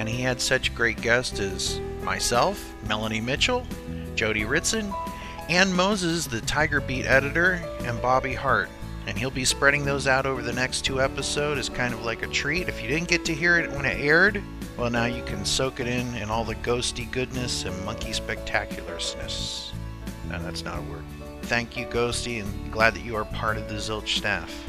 [0.00, 3.66] and he had such great guests as myself, Melanie Mitchell,
[4.14, 4.90] Jody Ritson,
[5.50, 8.70] Ann Moses, the Tiger Beat editor, and Bobby Hart.
[9.06, 12.22] And he'll be spreading those out over the next two episodes as kind of like
[12.22, 12.66] a treat.
[12.66, 14.42] If you didn't get to hear it when it aired,
[14.78, 19.72] well, now you can soak it in in all the ghosty goodness and monkey spectacularness.
[20.32, 21.04] And that's not a word.
[21.42, 24.64] Thank you, Ghosty, and glad that you are part of the Zilch staff.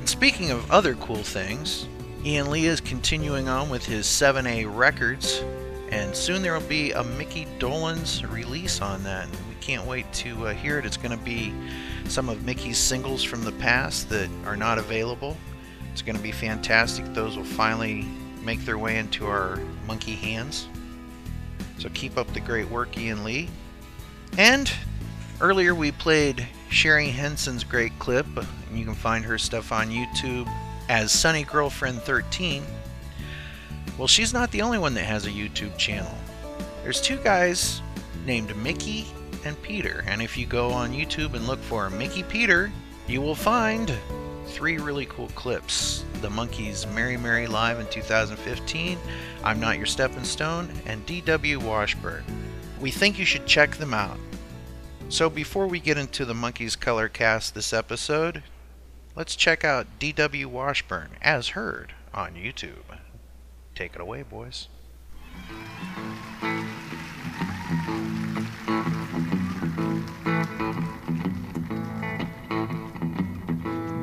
[0.00, 1.86] And speaking of other cool things,
[2.26, 5.44] Ian Lee is continuing on with his 7A records,
[5.90, 9.28] and soon there will be a Micky Dolenz release on that.
[9.48, 10.84] We can't wait to uh, hear it.
[10.84, 11.54] It's going to be
[12.08, 15.36] some of Micky's singles from the past that are not available.
[15.92, 17.04] It's going to be fantastic.
[17.14, 18.04] Those will finally
[18.42, 20.66] make their way into our monkey hands.
[21.78, 23.48] So keep up the great work, Ian Lee.
[24.36, 24.68] And
[25.40, 28.26] earlier we played Sherry Henson's great clip.
[28.36, 30.52] And you can find her stuff on YouTube
[30.88, 32.62] as Sunny Girlfriend 13.
[33.98, 36.14] Well, she's not the only one that has a YouTube channel.
[36.82, 37.80] There's two guys
[38.24, 39.06] named Mickey
[39.44, 42.70] and Peter, and if you go on YouTube and look for Mickey Peter,
[43.06, 43.92] you will find
[44.46, 46.04] three really cool clips.
[46.20, 48.98] The Monkees Merry Merry Live in 2015,
[49.44, 52.24] I'm Not Your Stepping Stone, and DW Washburn.
[52.80, 54.18] We think you should check them out.
[55.08, 58.42] So before we get into the Monkees color cast this episode,
[59.16, 62.84] let's check out DW Washburn as heard on YouTube.
[63.74, 64.68] Take it away, boys.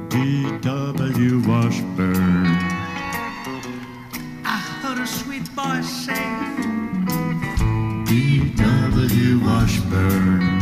[0.09, 1.41] D.W.
[1.47, 2.45] Washburn.
[4.45, 6.13] I heard a sweet voice say,
[8.05, 9.39] D.W.
[9.45, 10.59] Washburn.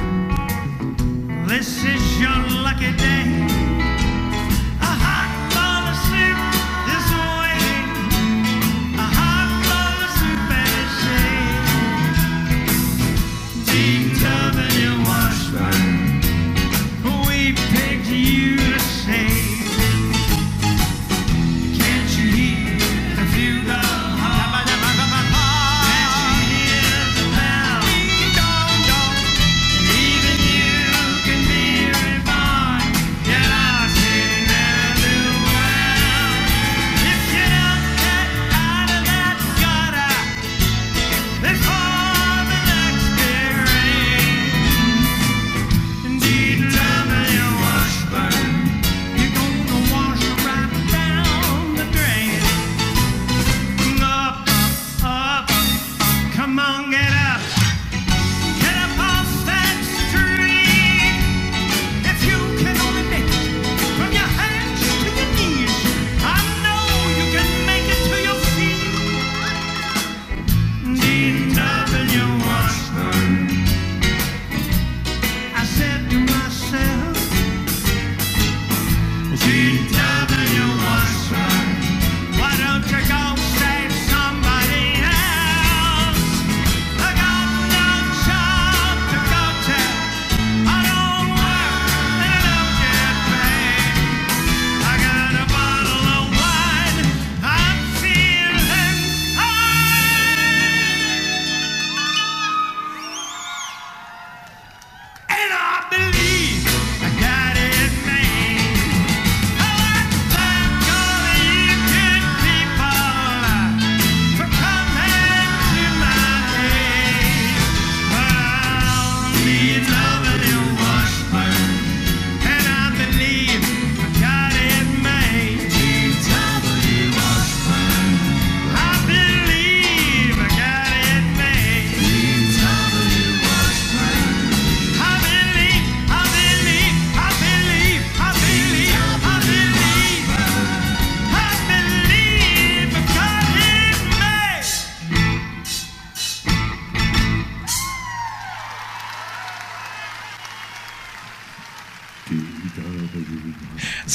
[1.48, 3.81] This is your lucky day.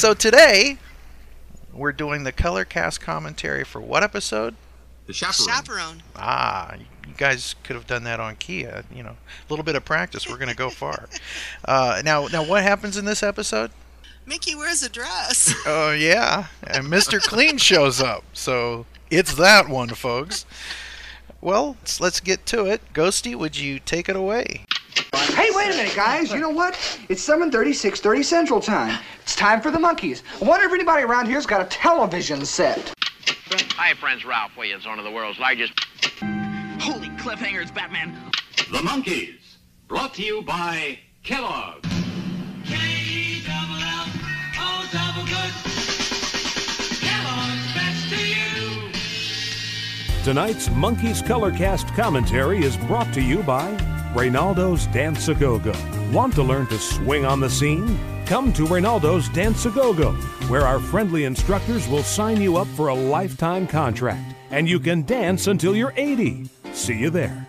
[0.07, 0.77] So today,
[1.73, 4.55] we're doing the color cast commentary for what episode?
[5.05, 5.47] The chaperone.
[5.49, 6.03] Chaperone.
[6.15, 8.85] Ah, you guys could have done that on Kia.
[8.89, 10.25] You know, a little bit of practice.
[10.25, 11.09] We're going to go far.
[11.65, 13.69] Uh, now, now, what happens in this episode?
[14.25, 15.53] Micky wears a dress.
[15.67, 17.19] Oh yeah, and Mr.
[17.21, 18.23] Clean shows up.
[18.31, 20.45] So it's that one, folks.
[21.41, 22.81] Well, let's- let's get to it.
[22.93, 24.67] Ghosty, would you take it away?
[25.13, 26.31] Hey, wait a minute, guys.
[26.31, 26.73] You know what?
[27.09, 28.99] It's 7.30, 6.30 Central Time.
[29.21, 30.23] It's time for the Monkees.
[30.41, 32.93] I wonder if anybody around here's got a television set.
[33.75, 34.25] Hi, friends.
[34.25, 35.73] Ralph Williams, one of the world's largest.
[36.79, 38.19] Holy cliffhangers, Batman.
[38.71, 39.39] The Monkees,
[39.87, 41.85] brought to you by Kellogg.
[50.27, 53.71] Tonight's Monkees Colorcast commentary is brought to you by
[54.13, 55.71] Reynaldo's Dance a Go Go.
[56.11, 57.97] Want to learn to swing on the scene?
[58.25, 60.11] Come to Reynaldo's Dance a Go Go,
[60.49, 65.03] where our friendly instructors will sign you up for a lifetime contract, and you can
[65.03, 66.49] dance until you're 80.
[66.73, 67.46] See you there.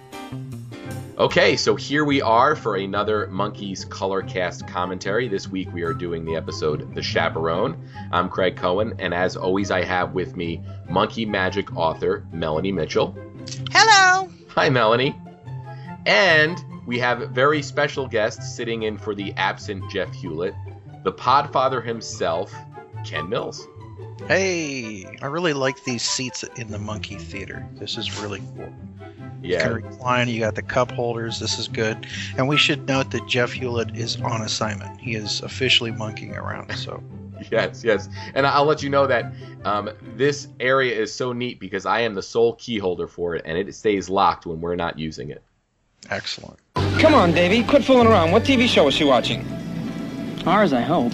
[1.19, 5.27] Okay, so here we are for another Monkees Colorcast commentary.
[5.27, 7.77] This week we are doing the episode The Chaperone.
[8.13, 13.19] I'm Craig Cohen, and as always, I have with me Monkee Magic author Melanie Mitchell.
[13.73, 14.31] Hello.
[14.51, 15.21] Hi, Melanie.
[16.07, 16.57] And
[16.87, 20.55] we have very special guests sitting in for the absent Jeff Hewlett,
[21.03, 22.55] the Podfather himself,
[23.05, 23.67] Ken Mills.
[24.27, 27.67] Hey, I really like these seats in the Monkey Theater.
[27.77, 28.73] This is really cool.
[29.43, 29.63] You Yeah.
[29.63, 30.29] can recline.
[30.29, 31.39] You got the cup holders.
[31.39, 32.07] This is good.
[32.37, 35.01] And we should note that Jeff Hewlett is on assignment.
[35.01, 36.75] He is officially monkeying around.
[36.77, 37.03] So
[37.53, 38.09] Yes, yes.
[38.35, 39.33] And I'll let you know that
[39.65, 43.43] um, this area is so neat because I am the sole key holder for it,
[43.45, 45.43] and it stays locked when we're not using it.
[46.11, 46.59] excellent.
[46.99, 47.63] Come on, Davy.
[47.63, 48.33] Quit fooling around.
[48.33, 49.47] What TV show is she watching?
[50.47, 51.13] Ours, I hope.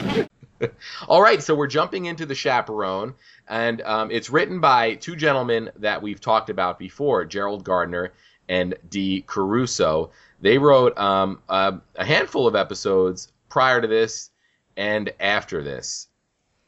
[1.08, 3.14] All right, so we're jumping into the chaperone,
[3.48, 8.12] and um, it's written by two gentlemen that we've talked about before, Gerald Gardner
[8.48, 10.10] and Dee Caruso.
[10.40, 14.30] They wrote um, a, a handful of episodes prior to this
[14.76, 16.08] and after this.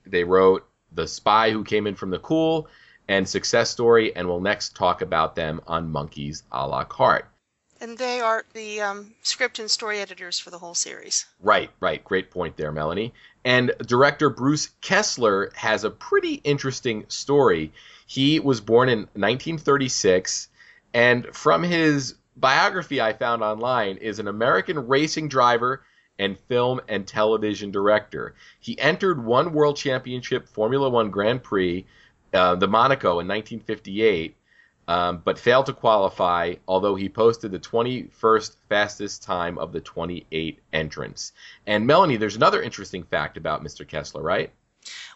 [0.06, 2.68] They wrote The Spy Who Came In From the Cool
[3.08, 7.26] and Success Story, and we'll next talk about them on Monkees a la carte.
[7.80, 11.26] And they are the um, script and story editors for the whole series.
[11.40, 12.02] Right, right.
[12.02, 13.12] Great point there, Melanie.
[13.46, 17.72] And director Bruce Kessler has a pretty interesting story.
[18.04, 20.48] He was born in 1936,
[20.92, 25.84] and from his biography I found online is an American racing driver
[26.18, 28.34] and film and television director.
[28.58, 31.86] He entered one World Championship Formula One Grand Prix,
[32.34, 34.36] uh, the Monaco, in 1958
[34.88, 40.60] um, but failed to qualify, although he posted the 21st fastest time of the 28
[40.72, 41.32] entrants.
[41.66, 43.86] And Melanie, there's another interesting fact about Mr.
[43.86, 44.52] Kessler, right?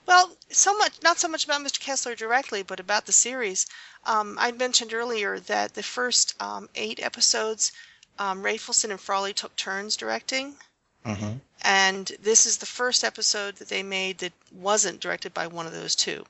[0.06, 1.78] Well, so much, not so much about Mr.
[1.78, 3.66] Kessler directly, but about the series.
[4.04, 7.70] Um, I mentioned earlier that the first um, eight episodes,
[8.18, 10.56] um, Rafelson and Frawley took turns directing.
[11.06, 11.34] Mm-hmm.
[11.62, 15.72] And this is the first episode that they made that wasn't directed by one of
[15.72, 16.24] those two.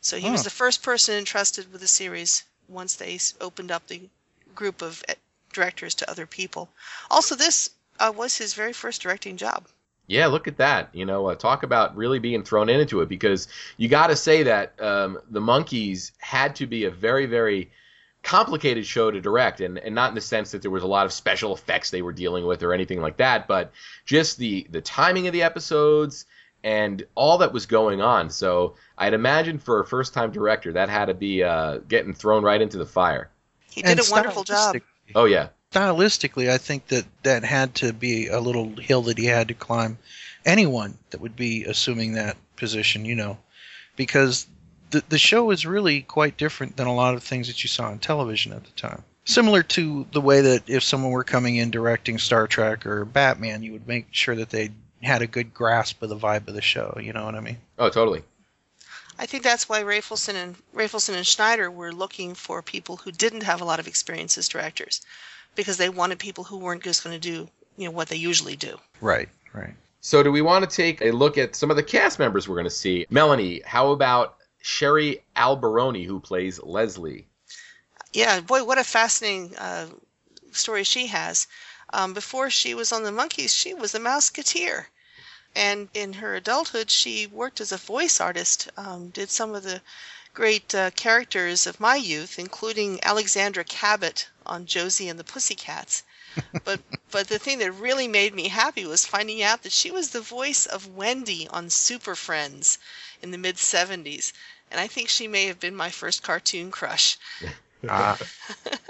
[0.00, 0.44] So he was Oh.
[0.44, 2.42] the first person entrusted with the series
[2.72, 4.08] once they opened up the
[4.54, 5.14] group of eh,
[5.52, 6.68] directors to other people.
[7.10, 9.66] Also, this uh, was his very first directing job.
[10.06, 10.90] Yeah, look at that.
[10.92, 14.42] You know, uh, talk about really being thrown into it because you got to say
[14.44, 17.70] that um, the Monkees had to be a very, very
[18.22, 21.06] complicated show to direct, and, and not in the sense that there was a lot
[21.06, 23.72] of special effects they were dealing with or anything like that, but
[24.04, 26.26] just the the timing of the episodes
[26.64, 28.30] and all that was going on.
[28.30, 32.42] So I'd imagine for a first time director, that had to be uh, getting thrown
[32.44, 33.30] right into the fire.
[33.70, 34.76] He did And a wonderful job.
[35.14, 35.48] Oh yeah.
[35.72, 39.54] Stylistically, I think that that had to be a little hill that he had to
[39.54, 39.98] climb.
[40.44, 43.38] Anyone that would be assuming that position, you know,
[43.96, 44.46] because
[44.90, 47.86] the the show is really quite different than a lot of things that you saw
[47.86, 49.02] on television at the time.
[49.24, 53.62] Similar to the way that if someone were coming in directing Star Trek or Batman,
[53.62, 54.70] you would make sure that they
[55.02, 56.98] had a good grasp of the vibe of the show.
[57.00, 57.58] You know what I mean?
[57.78, 58.22] Oh, totally.
[59.18, 63.42] I think that's why Rafelson and Rafelson and Schneider were looking for people who didn't
[63.42, 65.02] have a lot of experience as directors,
[65.54, 68.56] because they wanted people who weren't just going to do you know what they usually
[68.56, 68.78] do.
[69.00, 69.74] Right, right.
[70.00, 72.56] So, do we want to take a look at some of the cast members we're
[72.56, 73.06] going to see?
[73.10, 77.26] Melanie, how about Sherry Alberoni, who plays Leslie?
[78.12, 79.86] Yeah, boy, what a fascinating uh,
[80.50, 81.46] story she has.
[81.92, 84.86] Um, before she was on the Monkees, she was a Mouseketeer.
[85.54, 89.82] And in her adulthood, she worked as a voice artist, um, did some of the
[90.32, 96.02] great uh, characters of my youth, including Alexandra Cabot on Josie and the Pussycats.
[96.64, 96.80] but
[97.10, 100.22] but the thing that really made me happy was finding out that she was the
[100.22, 102.78] voice of Wendy on Super Friends
[103.20, 104.32] in the mid 70s.
[104.70, 107.18] And I think she may have been my first cartoon crush.
[107.88, 108.16] Ah.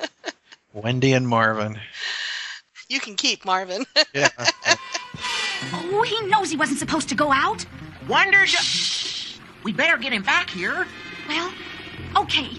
[0.75, 1.81] Wendy and Marvin.
[2.93, 3.87] You can keep Marvin.
[4.13, 4.29] Yeah.
[5.73, 7.65] Oh, he knows he wasn't supposed to go out.
[8.07, 8.45] Wonder.
[9.65, 10.87] We better get him back here.
[11.27, 11.51] Well,
[12.17, 12.51] okay.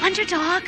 [0.00, 0.62] Underdog.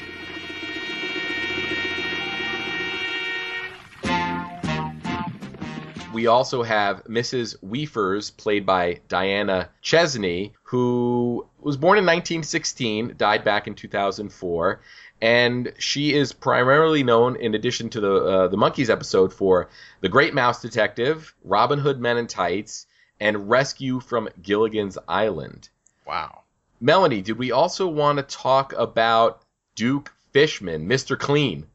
[6.13, 7.57] We also have Mrs.
[7.63, 14.81] Weefers, played by Diana Chesney, who was born in 1916, died back in 2004,
[15.21, 19.69] and she is primarily known, in addition to the uh, the Monkees episode, for
[20.01, 22.87] The Great Mouse Detective, Robin Hood Men in Tights,
[23.21, 25.69] and Rescue from Gilligan's Island.
[26.07, 26.43] Wow.
[26.81, 29.43] Melanie, did we also want to talk about
[29.75, 31.19] Duke Fishman, Mr.
[31.19, 31.67] Clean?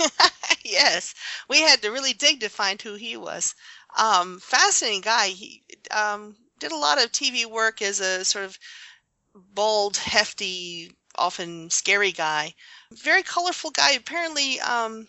[0.64, 1.14] yes,
[1.48, 3.54] we had to really dig to find who he was.
[3.96, 5.28] Um, fascinating guy.
[5.28, 8.58] He um, did a lot of TV work as a sort of
[9.34, 12.54] bold, hefty, often scary guy.
[12.92, 13.92] Very colorful guy.
[13.92, 15.08] Apparently, um,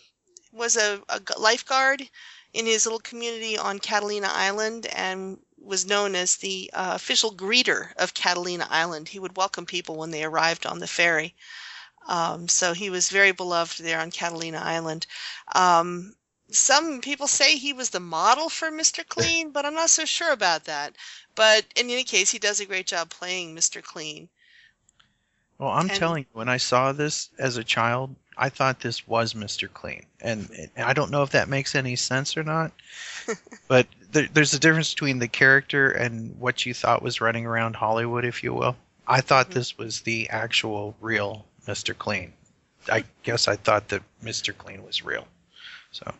[0.51, 1.01] was a
[1.37, 2.09] lifeguard
[2.53, 7.93] in his little community on Catalina Island and was known as the uh, official greeter
[7.95, 9.09] of Catalina Island.
[9.09, 11.35] He would welcome people when they arrived on the ferry.
[12.07, 15.07] Um, so he was very beloved there on Catalina Island.
[15.55, 16.15] Um,
[16.51, 19.07] some people say he was the model for Mr.
[19.07, 20.95] Clean, but I'm not so sure about that.
[21.33, 23.81] But in any case, he does a great job playing Mr.
[23.81, 24.29] Clean.
[25.63, 29.07] Well, I'm And- telling you, when I saw this as a child, I thought this
[29.07, 29.71] was Mr.
[29.71, 32.73] Clean, and and I don't know if that makes any sense or not.
[33.69, 37.77] but there, there's a difference between the character and what you thought was running around
[37.77, 38.75] Hollywood, if you will.
[39.07, 39.59] I thought mm-hmm.
[39.59, 41.97] this was the actual real Mr.
[41.97, 42.33] Clean.
[42.91, 44.57] I guess I thought that Mr.
[44.57, 45.25] Clean was real.
[45.91, 46.13] So,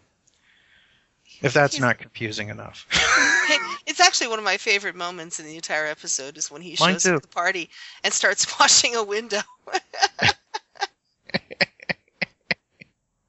[1.41, 2.87] if that's not confusing enough.
[3.85, 6.93] it's actually one of my favorite moments in the entire episode is when he Mine
[6.93, 7.69] shows up at the party
[8.03, 9.41] and starts washing a window.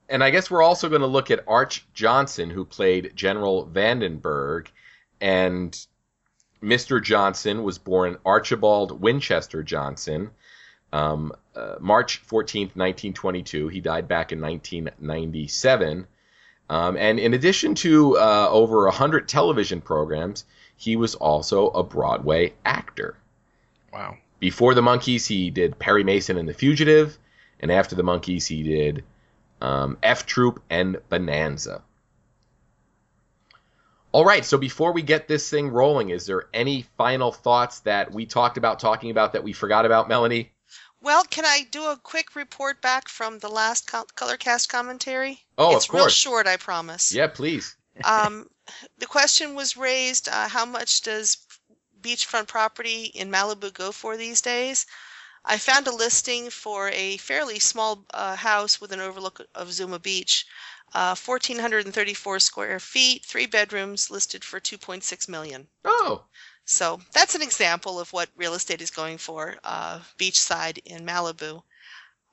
[0.09, 4.69] And I guess we're also going to look at Arch Johnson, who played General Vandenberg.
[5.21, 5.77] And
[6.63, 7.03] Mr.
[7.03, 10.31] Johnson was born Archibald Winchester Johnson,
[10.93, 13.69] um, uh, March 14th, 1922.
[13.69, 16.07] He died back in 1997.
[16.71, 20.45] Um, and in addition to uh, over 100 television programs,
[20.77, 23.17] he was also a Broadway actor.
[23.93, 24.17] Wow.
[24.41, 27.17] Before the Monkees, he did Perry Mason and the Fugitive,
[27.61, 29.05] and after the Monkees, he did
[29.61, 31.83] um, F Troop and Bonanza.
[34.13, 38.13] All right, so before we get this thing rolling, is there any final thoughts that
[38.13, 40.53] we talked about talking about that we forgot about, Melanie?
[41.05, 45.41] Well, can I do a quick report back from the last co- Colorcast commentary?
[45.59, 47.13] Oh, it's of real short, I promise.
[47.13, 47.77] Yeah, please.
[48.05, 48.49] um,
[48.99, 51.39] the question was raised: uh, How much does
[52.01, 54.87] beachfront property in Malibu go for these days?
[55.45, 59.99] I found a listing for a fairly small uh, house with an overlook of Zuma
[59.99, 60.47] Beach,
[60.95, 65.69] uh, 1,434 square feet, three bedrooms, listed for 2.6 million.
[65.85, 66.25] Oh.
[66.67, 71.63] So that's an example of what real estate is going for, uh, beachside in Malibu.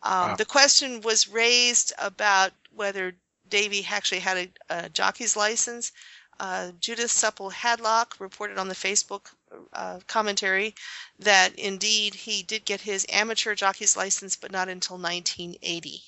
[0.04, 0.36] Um, Wow.
[0.36, 3.16] The question was raised about whether
[3.48, 4.38] Davy actually had
[4.70, 5.92] a, a jockey's license.
[6.40, 9.28] Uh, Judith Supple Hadlock reported on the Facebook
[9.74, 10.74] uh, commentary
[11.20, 16.04] that indeed he did get his amateur jockey's license, but not until 1980.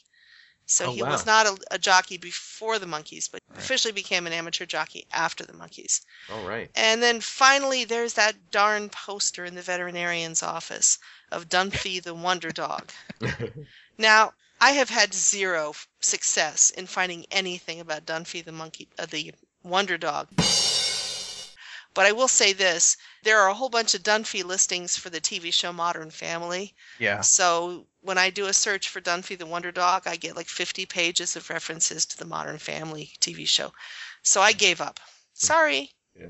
[0.65, 1.09] So Oh, he wow.
[1.11, 5.45] was not a, a jockey before the Monkees, but officially became an amateur jockey after
[5.45, 6.01] the Monkees.
[6.29, 6.71] All right.
[6.75, 10.97] And then finally, there's that darn poster in the veterinarian's office
[11.31, 12.91] of Dunphy the Wonder Dog.
[13.97, 19.33] Now, I have had zero success in finding anything about Dunphy the monkey, uh, the
[19.63, 20.29] Wonder Dog.
[21.93, 25.21] But I will say this: there are a whole bunch of Dunphy listings for the
[25.21, 26.73] TV show Modern Family.
[26.99, 27.21] Yeah.
[27.21, 30.85] So when I do a search for Dunphy the Wonder Dog, I get like 50
[30.85, 33.71] pages of references to the Modern Family TV show.
[34.21, 34.99] So I gave up.
[35.33, 35.91] Sorry.
[36.17, 36.27] Yeah.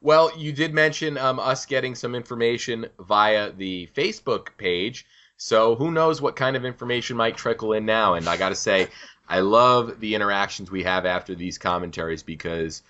[0.00, 5.06] Well, you did mention um, us getting some information via the Facebook page.
[5.36, 8.14] So who knows what kind of information might trickle in now?
[8.14, 8.88] And I got to say,
[9.28, 12.82] I love the interactions we have after these commentaries because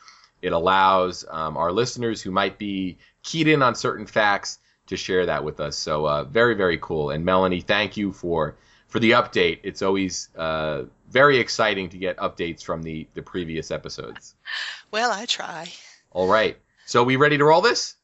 [0.43, 5.27] it allows um, our listeners who might be keyed in on certain facts to share
[5.27, 5.77] that with us.
[5.77, 7.11] So uh, very, very cool.
[7.11, 8.57] And Melanie, thank you for
[8.87, 9.61] for the update.
[9.65, 14.35] It's always uh, very exciting to get updates from the the previous episodes.
[14.91, 15.73] Well, I try.
[16.13, 16.57] All right,
[16.87, 17.97] so we ready to roll this?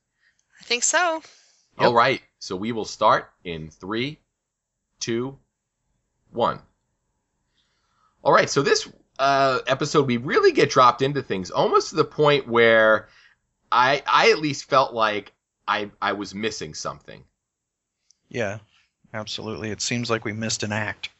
[0.60, 1.22] I think so.
[1.78, 4.18] All right, so we will start in three,
[4.98, 5.38] two,
[6.32, 6.58] one.
[8.24, 8.88] All right, so this
[9.20, 13.08] uh, episode we really get dropped into things almost to the point where
[13.72, 15.32] I I at least felt like
[15.66, 17.24] I I was missing something.
[18.30, 18.60] Yeah,
[19.12, 19.70] absolutely.
[19.70, 21.10] It seems like we missed an act.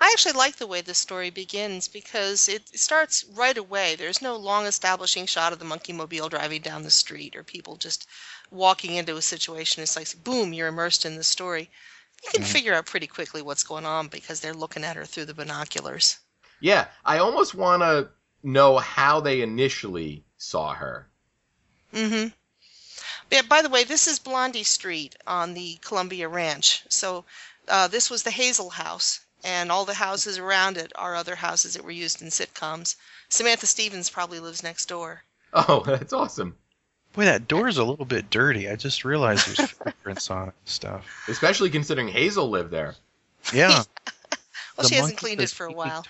[0.00, 3.94] I actually like the way the story begins because it starts right away.
[3.94, 7.76] There's no long establishing shot of the monkey mobile driving down the street or people
[7.76, 8.06] just
[8.50, 9.82] walking into a situation.
[9.82, 11.70] It's like, boom, you're immersed in the story.
[12.24, 12.44] You can Mhm.
[12.44, 16.18] figure out pretty quickly what's going on because they're looking at her through the binoculars.
[16.60, 18.10] Yeah, I almost want to
[18.42, 21.09] know how they initially saw her.
[21.94, 22.28] Mm-hmm.
[23.30, 26.82] Yeah, by the way, this is Blondie Street on the Columbia Ranch.
[26.88, 27.24] So
[27.68, 31.74] uh, this was the Hazel House, and all the houses around it are other houses
[31.74, 32.96] that were used in sitcoms.
[33.28, 35.22] Samantha Stevens probably lives next door.
[35.52, 36.56] Oh, that's awesome.
[37.12, 38.68] Boy, that door's a little bit dirty.
[38.68, 41.06] I just realized there's footprints on it and stuff.
[41.28, 42.94] Especially considering Hazel lived there.
[43.52, 43.82] Yeah.
[44.76, 46.06] Well, The she hasn't cleaned it for a while.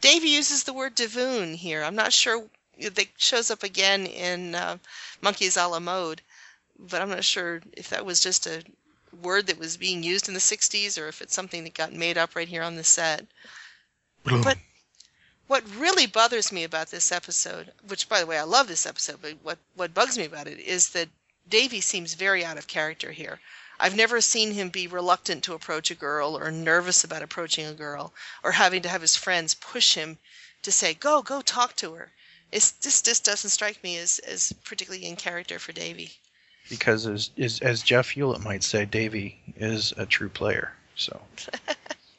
[0.00, 1.84] Davy uses the word Davoon here.
[1.84, 2.48] I'm not sure
[2.78, 4.78] that shows up again in uh,
[5.22, 6.22] Monkees a la mode,
[6.78, 8.64] but I'm not sure if that was just a
[9.22, 12.18] word that was being used in the 60s or if it's something that got made
[12.18, 13.26] up right here on the set.
[14.24, 14.58] But
[15.46, 19.22] what really bothers me about this episode, which by the way I love this episode,
[19.22, 21.08] but what what bugs me about it is that
[21.48, 23.40] Davy seems very out of character here.
[23.78, 27.74] I've never seen him be reluctant to approach a girl or nervous about approaching a
[27.74, 28.12] girl
[28.42, 30.18] or having to have his friends push him
[30.62, 32.12] to say, "Go, go talk to her."
[32.56, 36.12] It's this this doesn't strike me as as particularly in character for Davy.
[36.70, 40.72] Because as, as, as Jeff Hewlett might say, Davy is a true player.
[40.94, 41.20] So,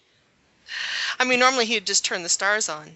[1.20, 2.96] I mean, normally he'd just turn the stars on.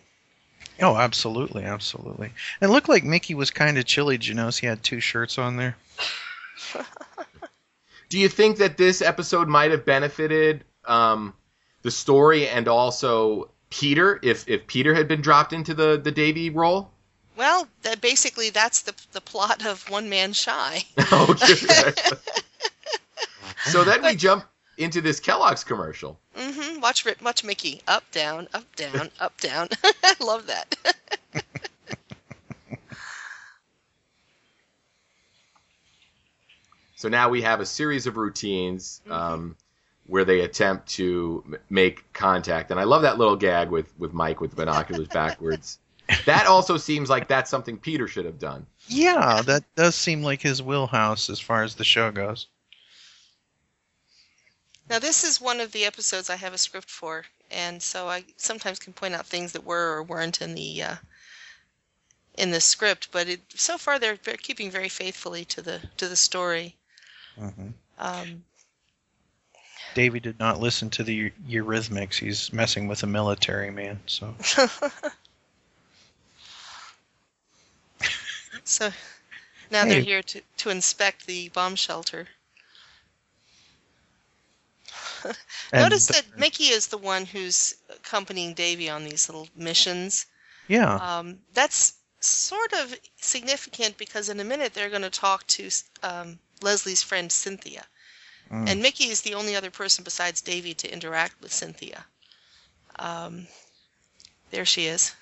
[0.84, 2.32] oh, absolutely, absolutely.
[2.62, 4.20] It looked like Micky was kind of chilly.
[4.20, 5.76] Did you notice he had two shirts on there?
[8.10, 11.34] Do you think that this episode might have benefited um,
[11.82, 16.52] the story and also Peter if if Peter had been dropped into the the Davy
[16.52, 16.92] role?
[17.36, 20.84] Well, that basically that's the the plot of One Man Shy.
[21.12, 21.94] okay.
[23.66, 24.46] so then we jump
[24.78, 26.20] into this Kellogg's commercial.
[26.36, 26.82] Mm-hmm.
[26.82, 29.70] Watch watch Micky up down up down up down.
[30.04, 30.76] I love that.
[37.02, 39.56] So now we have a series of routines um,
[40.06, 44.14] where they attempt to m- make contact, and I love that little gag with with
[44.14, 45.80] Mike with the binoculars backwards.
[46.26, 48.66] That also seems like that's something Peter should have done.
[48.88, 52.48] Yeah, that does seem like his wheelhouse as far as the show goes.
[54.90, 58.26] Now this is one of the episodes I have a script for, and so I
[58.38, 60.96] sometimes can point out things that were or weren't in the uh,
[62.38, 63.08] in the script.
[63.12, 66.76] But it, so far they're, they're keeping very faithfully to the to the story.
[67.38, 68.44] hmm Um,
[69.94, 72.16] Davy did not listen to the Eurythmics.
[72.16, 74.00] He's messing with a military man.
[74.08, 74.36] So,
[78.64, 78.92] so
[79.70, 80.02] now they're Hey.
[80.02, 82.28] here to, to inspect the bomb shelter.
[85.72, 90.26] And Notice that Micky is the one who's accompanying Davy on these little missions.
[90.68, 95.70] yeah, Um, that's sort of significant because in a minute they're going to talk to
[96.04, 97.86] um, Leslie's friend Cynthia.
[98.52, 98.68] Mm.
[98.68, 102.06] And Micky is the only other person besides Davy to interact with Cynthia.
[103.00, 103.48] Um,
[104.52, 105.14] there she is.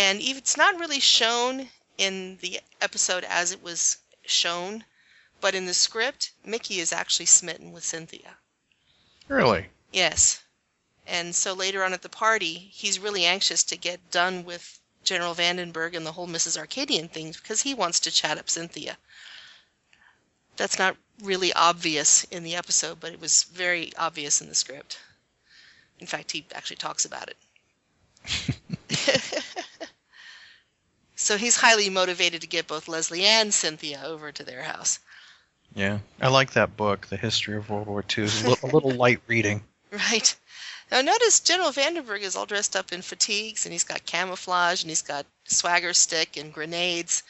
[0.00, 4.84] And even, it's not really shown in the episode as it was shown,
[5.40, 8.36] but in the script, Micky is actually smitten with Cynthia.
[9.26, 9.70] really.
[9.92, 10.40] Yes.
[11.04, 15.34] And so later on at the party, he's really anxious to get done with General
[15.34, 16.56] Vandenberg and the whole Mrs.
[16.56, 18.98] Arcadian thing because he wants to chat up Cynthia.
[20.56, 25.00] That's not really obvious in the episode, but it was very obvious in the script.
[25.98, 28.58] In fact, he actually talks about it.
[31.18, 35.00] so he's highly motivated to get both Leslie and Cynthia over to their house.
[35.74, 38.24] Yeah, I like that book, The History of World War II.
[38.24, 39.64] It's a little, a little light reading.
[39.90, 40.34] Right.
[40.90, 44.90] Now notice General Vandenberg is all dressed up in fatigues and he's got camouflage and
[44.90, 47.22] he's got swagger stick and grenades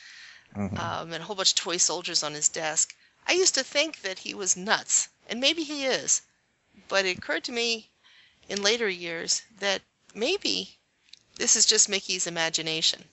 [0.57, 0.79] Mhm.
[0.79, 2.95] um, and a whole bunch of toy soldiers on his desk.
[3.27, 6.23] I used to think that he was nuts, and maybe he is,
[6.89, 7.91] but it occurred to me
[8.49, 9.83] in later years that
[10.15, 10.79] maybe
[11.37, 13.05] this is just Micky's imagination.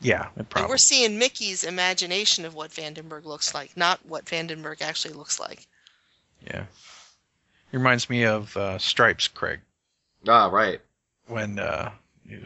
[0.00, 4.80] Yeah, it And we're seeing Micky's imagination of what Vandenberg looks like, not what Vandenberg
[4.80, 5.66] actually looks like.
[6.46, 6.62] Yeah.
[7.72, 9.60] It reminds me of uh, Stripes, Craig.
[10.26, 10.80] Ah, right.
[11.26, 11.92] When uh,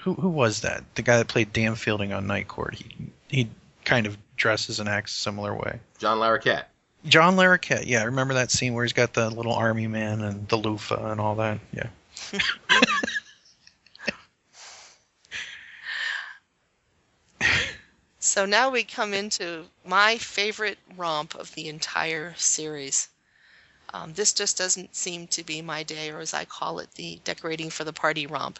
[0.01, 0.85] who who was that?
[0.97, 2.75] The guy that played Dan Fielding on Night Court.
[2.75, 3.51] He he
[3.85, 5.81] kind of dresses and acts a similar way.
[5.99, 6.65] John Larroquette.
[7.07, 7.87] John Larroquette.
[7.87, 11.21] Yeah, remember that scene where he's got the little army man and the loofah and
[11.21, 11.59] all that?
[11.73, 11.89] Yeah.
[18.25, 23.11] So now we come into my favorite romp of the entire series.
[23.93, 27.21] Um, this just doesn't seem to be my day, or as I call it, the
[27.25, 28.59] decorating for the party romp.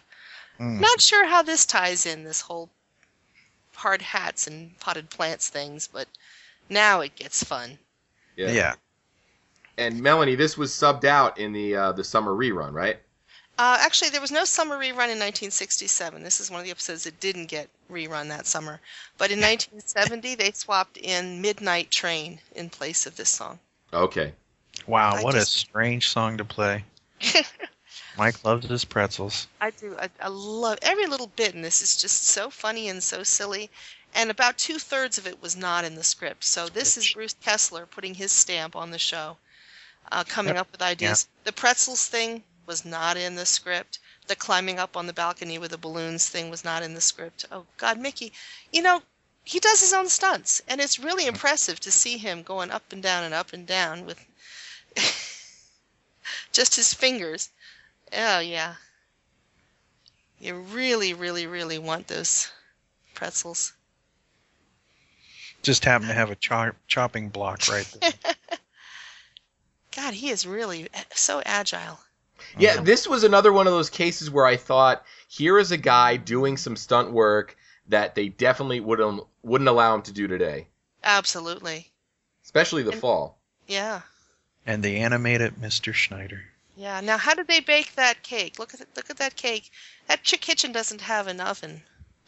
[0.59, 0.79] Mm.
[0.79, 2.69] Not sure how this ties in, this whole
[3.73, 6.07] hard hats and potted plants things, but
[6.69, 7.79] now it gets fun.
[8.35, 8.51] Yeah.
[8.51, 8.75] Yeah.
[9.79, 12.99] And Melanie, this was subbed out in the uh, the summer rerun, right?
[13.57, 16.23] Uh, actually, there was no summer rerun in 1967.
[16.23, 18.81] This is one of the episodes that didn't get rerun that summer.
[19.17, 23.59] But in 1970, they swapped in Midnight Train in place of this song.
[23.93, 24.33] Okay.
[24.87, 26.83] Wow, I what just- a strange song to play.
[28.17, 29.47] Mike loves his pretzels.
[29.59, 29.95] I do.
[29.99, 31.81] I, I love every little bit in this.
[31.81, 33.69] is just so funny and so silly.
[34.13, 36.43] And about two thirds of it was not in the script.
[36.45, 39.35] So this is Bruce Kessler putting his stamp on the show,
[40.11, 40.61] uh, coming Yep.
[40.61, 41.27] up with ideas.
[41.43, 43.99] The pretzels thing was not in the script.
[44.27, 47.45] The climbing up on the balcony with the balloons thing was not in the script.
[47.51, 48.33] Oh God, Micky,
[48.71, 49.03] you know
[49.45, 51.35] he does his own stunts, and it's really mm-hmm.
[51.35, 54.19] impressive to see him going up and down and up and down with
[56.51, 57.49] just his fingers.
[58.11, 58.75] Oh yeah.
[60.39, 62.51] You really, really, really want those
[63.13, 63.73] pretzels.
[65.61, 68.11] Just happened to have a chop, chopping block right there.
[69.95, 71.99] God, he is really eh, so agile.
[72.57, 76.17] Yeah, this was another one of those cases where I thought, here is a guy
[76.17, 80.67] doing some stunt work that they definitely wouldn't wouldn't allow him to do today,
[81.03, 81.91] Absolutely.
[82.43, 83.37] especially the fall.
[83.67, 84.01] Yeah.
[84.65, 85.93] and they animated Mr.
[85.93, 86.43] Schneider.
[86.75, 87.01] Yeah.
[87.01, 88.59] Now, how did they bake that cake?
[88.59, 89.71] Look at it, look at that cake.
[90.07, 91.83] That ch- kitchen doesn't have an oven.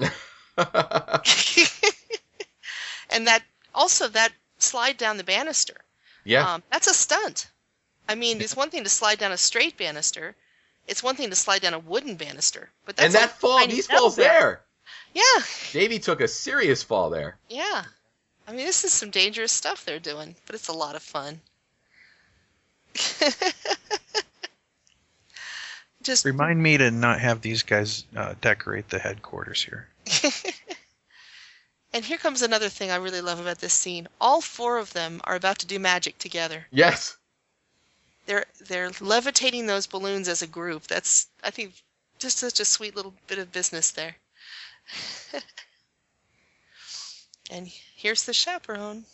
[3.09, 3.43] and that
[3.73, 5.75] also that slide down the banister.
[6.23, 6.53] Yeah.
[6.53, 7.47] Um, that's a stunt.
[8.09, 10.35] I mean, it's one thing to slide down a straight banister.
[10.87, 12.69] It's one thing to slide down a wooden banister.
[12.85, 14.61] But that's and that a fall, tiny these falls ban- there.
[15.13, 15.43] Yeah.
[15.73, 17.37] Davy took a serious fall there.
[17.49, 17.83] Yeah.
[18.47, 21.41] I mean, this is some dangerous stuff they're doing, but it's a lot of fun.
[26.01, 29.89] Just Remind me to not have these guys uh, decorate the headquarters here.
[31.93, 34.07] And here comes another thing I really love about this scene.
[34.19, 36.67] All four of them are about to do magic together.
[36.69, 37.17] Yes.
[38.27, 40.83] They're they're levitating those balloons as a group.
[40.83, 41.73] That's I think
[42.19, 44.17] just such a sweet little bit of business there.
[47.49, 49.05] and here's the chaperone.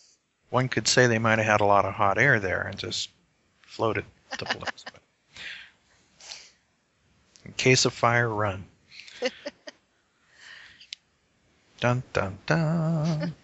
[0.49, 3.09] One could say they might have had a lot of hot air there and just
[3.61, 4.05] floated
[4.37, 4.85] the balloons.
[7.45, 8.65] in case of fire, run.
[11.79, 13.35] Dun dun dun.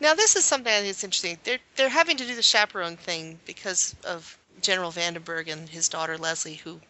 [0.00, 1.38] Now this is something I think is interesting.
[1.44, 6.16] They're they're having to do the chaperone thing because of General Vandenberg and his daughter
[6.18, 6.80] Leslie, who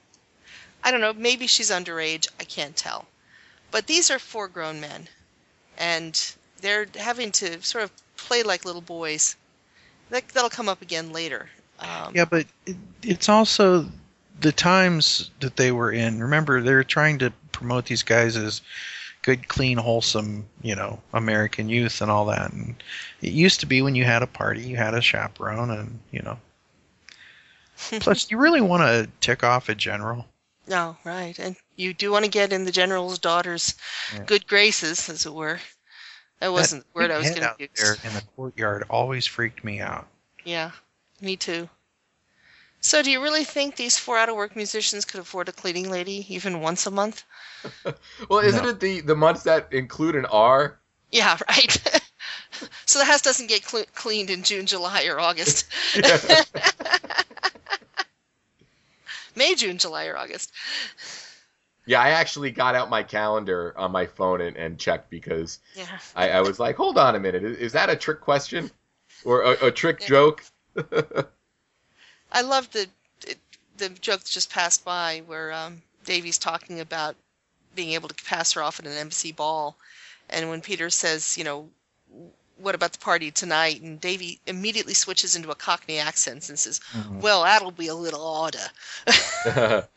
[0.85, 3.07] I don't know, maybe she's underage, I can't tell.
[3.71, 5.09] But these are four grown men,
[5.77, 9.37] and they're having to sort of play like little boys.
[10.11, 11.51] That that'll come up again later.
[11.81, 13.87] Um, Yeah, but it, it's also
[14.41, 16.23] the times that they were in.
[16.23, 18.63] Remember, they're trying to promote these guys as
[19.23, 22.53] good, clean, wholesome, you know, American youth and all that.
[22.53, 22.77] And
[23.23, 26.23] it used to be when you had a party, you had a chaperone, and you
[26.23, 26.39] know.
[28.01, 30.27] Plus, you really want to tick off a general.
[30.69, 31.39] No, right.
[31.39, 33.75] And you do want to get in the general's daughter's
[34.15, 34.25] Yeah.
[34.25, 35.61] good graces, as it were.
[36.41, 37.69] That wasn't the word I was going to use.
[37.77, 40.07] there in the courtyard always freaked me out.
[40.45, 40.73] Yeah,
[41.21, 41.69] me too.
[42.81, 45.91] So, do you really think these four out of work musicians could afford a cleaning
[45.91, 47.25] lady even once a month?
[48.29, 48.69] Well, isn't No.
[48.71, 50.79] it the the months that include an R?
[51.11, 51.73] Yeah, right.
[52.85, 55.67] so the house doesn't get cle cleaned in June, July, or August.
[59.37, 60.53] May, June, July, or August.
[61.85, 65.87] Yeah, I actually got out my calendar on my phone and, and checked because Yeah.
[66.17, 68.71] I, I was like, hold on a minute, is, is that a trick question
[69.25, 70.43] or a, a trick joke?
[72.33, 72.89] I love the
[73.77, 77.15] the joke that just passed by where um, Davy's talking about
[77.75, 79.77] being able to pass her off at an embassy ball,
[80.31, 81.69] and when Peter says, you know,
[82.57, 83.81] what about the party tonight?
[83.83, 87.21] And Davy immediately switches into a Cockney accent and says, Mhm.
[87.21, 88.69] "Well, that'll be a little odder."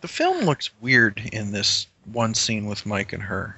[0.00, 3.56] The film looks weird in this one scene with Mike and her.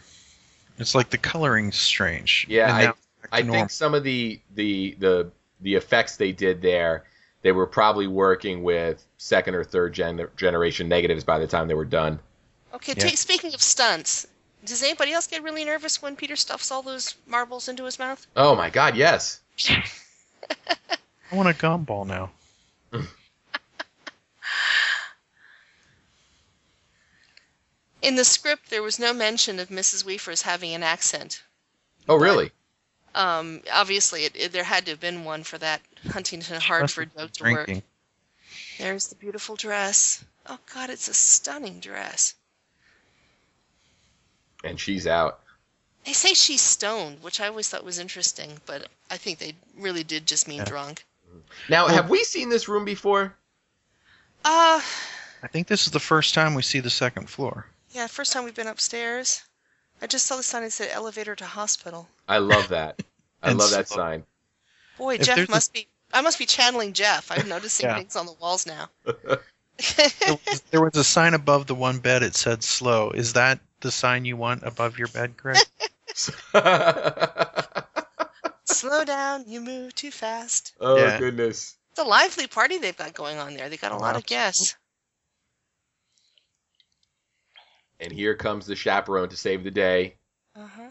[0.79, 2.47] It's like the coloring's strange.
[2.49, 2.97] Yeah, I, now back
[3.31, 3.55] to I normal.
[3.57, 5.31] think some of the the the
[5.61, 7.05] the effects they did there,
[7.43, 11.75] they were probably working with second or third gen- generation negatives by the time they
[11.75, 12.19] were done.
[12.73, 13.09] Okay, Yeah.
[13.11, 14.27] ta speaking of stunts,
[14.65, 18.27] does anybody else get really nervous when Peter stuffs all those marbles into his mouth?
[18.37, 19.41] Oh my God, yes.
[19.69, 19.83] I
[21.33, 22.31] want a gumball now.
[28.03, 30.05] In the script, there was no mention of Mrs.
[30.05, 31.43] Weefers having an accent.
[32.09, 32.51] Oh really?
[33.15, 37.33] Um, obviously, it, it, there had to have been one for that Huntington Hartford joke
[37.33, 37.71] to work.
[38.79, 40.25] There's the beautiful dress.
[40.47, 42.35] Oh God, it's a stunning dress.
[44.65, 45.41] And she's out.
[46.05, 50.03] They say she's stoned, which I always thought was interesting, but I think they really
[50.05, 51.05] did just mean drunk.
[51.69, 53.35] Now, have we seen this room before?
[54.45, 54.81] Uh,
[55.43, 57.67] I think this is the first time we see the second floor.
[57.93, 59.43] yeah, first time we've been upstairs.
[60.03, 62.09] I just saw the sign that said elevator to hospital.
[62.29, 63.03] I love that.
[63.43, 64.25] I And love that sign.
[64.97, 65.87] Boy, If Jeff there's a- must be.
[66.13, 67.31] I must be channeling Jeff.
[67.31, 67.97] I'm noticing Yeah.
[67.99, 68.89] things on the walls now.
[69.97, 72.23] There was, there was a sign above the one bed.
[72.23, 75.59] It said "slow." Is that the sign you want above your bed, Greg?
[78.65, 80.75] Slow down, you move too fast.
[80.81, 81.19] Oh Yeah.
[81.19, 81.77] goodness.
[81.91, 83.69] It's a lively party they've got going on there.
[83.69, 84.77] They got a lot of guests.
[88.01, 90.15] And here comes the chaperone to save the day.
[90.57, 90.91] Uh-huh.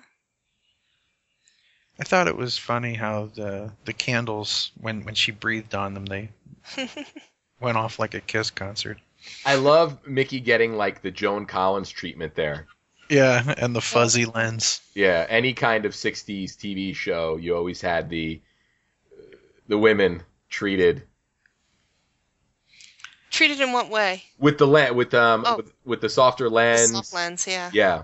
[2.00, 6.06] I thought it was funny how the the candles, when when she breathed on them,
[6.06, 6.30] they
[7.60, 9.00] went off like a Kiss concert.
[9.46, 12.68] I love Micky getting like the Joan Collins treatment there.
[13.10, 14.82] Yeah, and the fuzzy lens.
[14.94, 18.42] Yeah, any kind of '60s TV show, you always had the
[19.68, 21.04] the women treated
[23.32, 24.24] Treated in what way?
[24.38, 25.58] with the le- with um Oh.
[25.58, 26.90] with, with the softer lens.
[26.90, 27.08] The lens.
[27.08, 27.72] soft lens, yeah.
[27.74, 28.04] Yeah,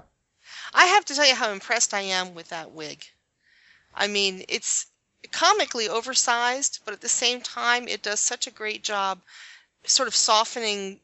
[0.74, 3.06] I have to tell you how impressed I am with that wig.
[3.94, 4.88] I mean, it's
[5.32, 9.22] comically oversized, but at the same time, it does such a great job
[9.86, 11.00] sort of softening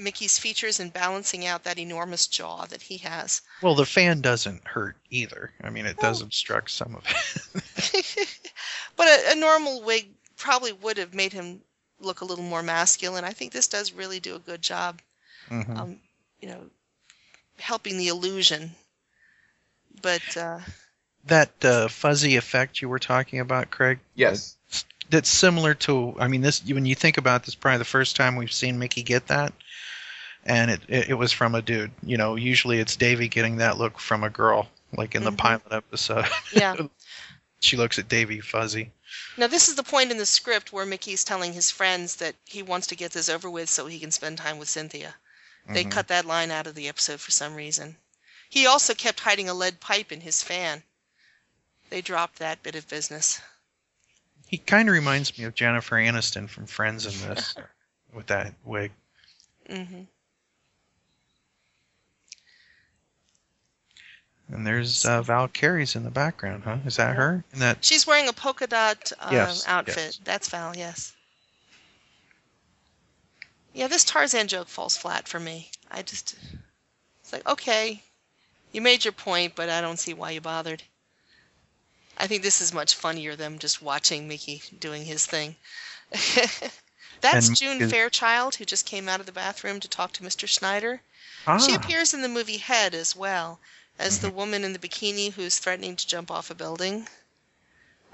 [0.00, 3.42] Micky's features and balancing out that enormous jaw that he has.
[3.62, 5.52] Well, the fan doesn't hurt either.
[5.62, 8.26] I mean, it does obstruct some of it.
[8.96, 11.60] But a, a normal wig probably would have made him
[12.00, 13.24] look a little more masculine.
[13.24, 15.00] I think this does really do a good job,
[15.50, 15.76] Mhm.
[15.78, 15.96] um,
[16.40, 16.60] you know,
[17.58, 18.72] helping the illusion.
[20.02, 20.60] But uh,
[21.26, 23.98] that uh, fuzzy effect you were talking about, Craig.
[24.14, 24.56] Yes.
[24.68, 26.14] That's, that's similar to.
[26.18, 29.02] I mean, this when you think about this, probably the first time we've seen Mickey
[29.02, 29.52] get that,
[30.46, 31.90] and it it, it was from a dude.
[32.02, 35.38] You know, usually it's Davy getting that look from a girl, like in the Mhm.
[35.38, 36.26] pilot episode.
[36.52, 36.76] yeah.
[37.60, 38.90] she looks at Davy fuzzy.
[39.36, 42.62] Now, this is the point in the script where Micky's telling his friends that he
[42.62, 45.14] wants to get this over with so he can spend time with Cynthia.
[45.68, 45.90] They Mhm.
[45.90, 47.96] cut that line out of the episode for some reason.
[48.48, 50.82] He also kept hiding a lead pipe in his fan.
[51.90, 53.40] They dropped that bit of business.
[54.48, 57.54] He kind of reminds me of Jennifer Aniston from Friends in this,
[58.12, 58.92] with that wig.
[59.68, 60.02] hmm
[64.52, 66.78] And there's uh, Val Kairys in the background, huh?
[66.84, 67.44] Is that her?
[67.52, 69.96] In that She's wearing a polka dot uh, Yes, outfit.
[69.96, 70.20] yes.
[70.24, 71.14] That's Val, yes.
[73.72, 75.70] Yeah, this Tarzan joke falls flat for me.
[75.90, 76.34] I just.
[77.22, 78.02] It's like, okay,
[78.72, 80.82] you made your point, but I don't see why you bothered.
[82.18, 85.54] I think this is much funnier than just watching Micky doing his thing.
[87.20, 90.22] That's And June is- Fairchild, who just came out of the bathroom to talk to
[90.22, 90.48] Mr.
[90.48, 91.00] Schneider.
[91.44, 91.56] She Ah.
[91.58, 91.74] Mm-hmm.
[91.76, 93.60] appears in the movie Head as well
[94.00, 97.06] as the woman in the bikini who's threatening to jump off a building.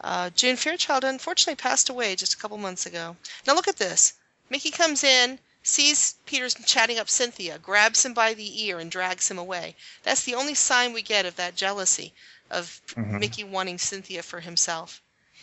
[0.01, 3.17] Uh, June Fairchild unfortunately passed away just a couple months ago.
[3.47, 4.15] Now look at this.
[4.51, 9.31] Micky comes in, sees Peter's chatting up Cynthia, grabs him by the ear, and drags
[9.31, 9.77] him away.
[10.03, 12.13] That's the only sign we get of that jealousy
[12.51, 13.21] of Mhm.
[13.21, 15.01] Micky wanting Cynthia for himself.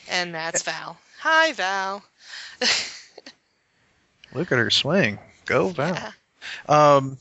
[0.08, 1.00] And that's Val.
[1.20, 2.04] Hi, Val.
[4.34, 5.20] Look at her swing.
[5.46, 6.14] Go Val.
[6.68, 7.18] Um,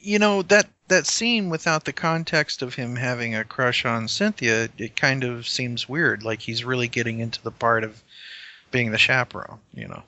[0.00, 4.68] you know that that scene without the context of him having a crush on Cynthia,
[4.76, 6.22] it kind of seems weird.
[6.22, 8.02] Like he's really getting into the part of
[8.70, 9.58] being the chaperone.
[9.72, 10.02] You know.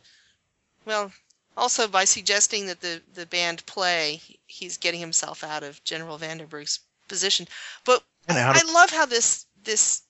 [0.85, 1.12] Well,
[1.57, 6.80] also by suggesting that the, the band play, he's getting himself out of General Vandenberg's
[7.09, 7.49] position.
[7.85, 10.03] But out I love how this this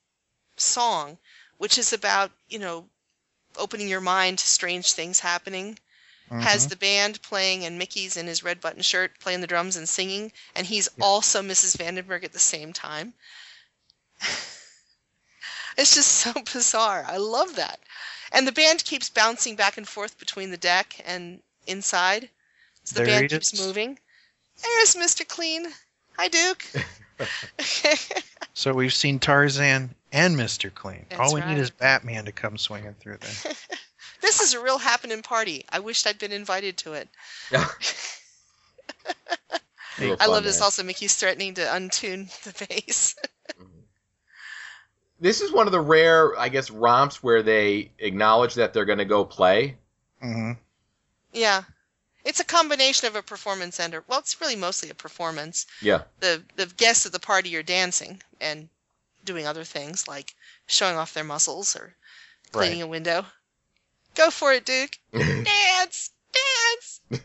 [0.56, 1.18] song,
[1.58, 2.88] which is about you know
[3.56, 5.78] opening your mind to strange things happening,
[6.30, 6.70] has Mhm.
[6.70, 10.32] the band playing and Micky's in his red button shirt playing the drums and singing,
[10.54, 11.76] and he's also Mrs.
[11.76, 13.14] Vandenberg at the same time.
[15.76, 17.04] it's just so bizarre.
[17.06, 17.80] I love that.
[18.32, 22.28] And the band keeps bouncing back and forth between the deck and inside.
[22.84, 23.98] So the There band keeps moving.
[24.62, 25.26] There's Mr.
[25.26, 25.72] Clean.
[26.18, 26.64] Hi, Duke.
[28.56, 30.72] So we've seen Tarzan and Mr.
[30.72, 31.04] Clean.
[31.08, 31.70] That's All we need is.
[31.70, 33.52] Batman to come swinging through there.
[34.24, 35.66] This is a real happening party.
[35.68, 37.10] I wished I'd been invited to it.
[37.52, 37.60] Real
[39.98, 40.64] I fun love this there.
[40.64, 40.82] also.
[40.82, 43.14] Micky's threatening to untune the bass.
[45.20, 48.98] This is one of the rare, I guess, romps where they acknowledge that they're going
[48.98, 49.76] to go play.
[50.20, 50.52] hmm
[51.32, 51.62] yeah.
[52.24, 55.66] It's a combination of a performance and a, well, it's really mostly a performance.
[55.80, 56.02] Yeah.
[56.20, 58.68] The the guests at the party are dancing and
[59.24, 60.34] doing other things like
[60.66, 61.94] showing off their muscles or
[62.52, 63.24] cleaning a window.
[64.14, 64.98] Go for it, Duke.
[65.12, 67.00] dance, dance.
[67.10, 67.18] Oh,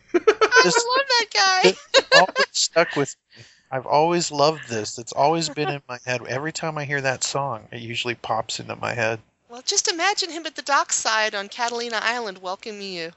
[0.52, 1.74] I love that guy.
[2.12, 3.44] always stuck with me.
[3.70, 4.98] I've always loved this.
[4.98, 6.26] It's always been in my head.
[6.26, 9.20] Every time I hear that song, it usually pops into my head.
[9.48, 13.12] Well, just imagine him at the dockside on Catalina Island welcoming you.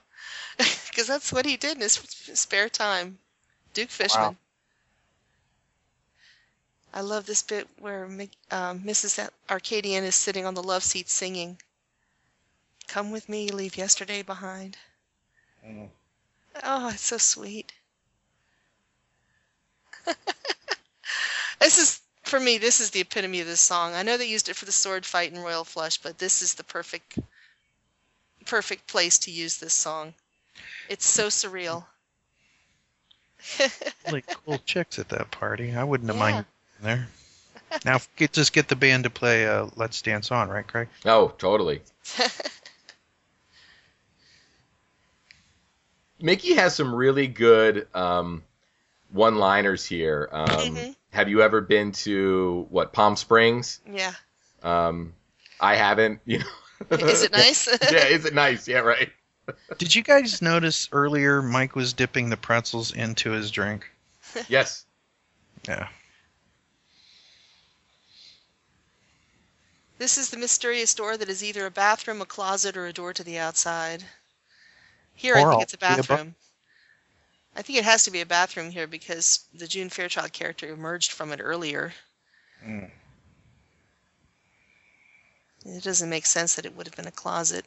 [0.87, 3.17] Because that's what he did in his spare time.
[3.73, 4.37] Duke Fishman.
[6.93, 9.27] I love this bit where um, Mrs.
[9.49, 11.57] Arcadian is sitting on the love seat singing,
[12.87, 14.77] Come with me, leave yesterday behind.
[16.63, 17.73] Oh, it's so sweet.
[21.59, 23.93] this is, for me, this is the epitome of this song.
[23.93, 26.53] I know they used it for the sword fight in Royal Flush, but this is
[26.53, 27.17] the perfect,
[28.45, 30.13] perfect place to use this song.
[30.89, 31.85] It's so surreal.
[34.05, 35.73] Really cool chicks at that party.
[35.73, 36.19] I wouldn't have Yeah.
[36.19, 36.45] minded
[36.81, 37.07] being there.
[37.85, 40.89] Now, if just get the band to play uh, "Let's Dance On," right, Craig?
[41.05, 41.81] Oh, totally.
[46.23, 48.43] Micky has some really good um,
[49.11, 50.29] one-liners here.
[50.31, 50.95] Um, Mhm.
[51.11, 53.81] Have you ever been to what Palm Springs?
[53.85, 54.13] yeah.
[54.63, 55.13] Um,
[55.59, 56.21] I haven't.
[56.25, 56.45] You know.
[56.97, 57.67] Is it nice?
[57.91, 58.67] yeah, is it nice?
[58.67, 59.11] Yeah, right.
[59.77, 63.89] Did you guys notice earlier Mike was dipping the pretzels into his drink?
[64.47, 64.85] Yes.
[65.67, 65.87] Yeah.
[69.97, 73.13] This is the mysterious door that is either a bathroom, a closet, or a door
[73.13, 74.03] to the outside.
[75.15, 76.35] Here, I Or think it's a bathroom.
[77.55, 81.11] I think it has to be a bathroom here because the June Fairchild character emerged
[81.11, 81.93] from it earlier.
[82.65, 82.91] Mm.
[85.65, 87.65] It doesn't make sense that it would have been a closet.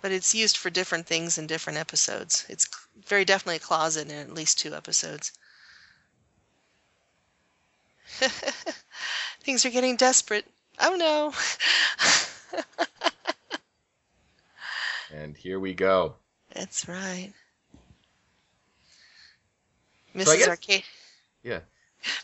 [0.00, 2.44] But it's used for different things in different episodes.
[2.48, 2.70] It's c-
[3.06, 5.32] very definitely a closet in at least two episodes.
[9.42, 10.46] Things are getting desperate.
[10.80, 11.32] Oh no.
[15.18, 16.14] And here we go.
[16.54, 17.32] That's right.
[20.14, 20.38] So Mrs.
[20.38, 20.84] guess- Arcade
[21.42, 21.60] Yeah.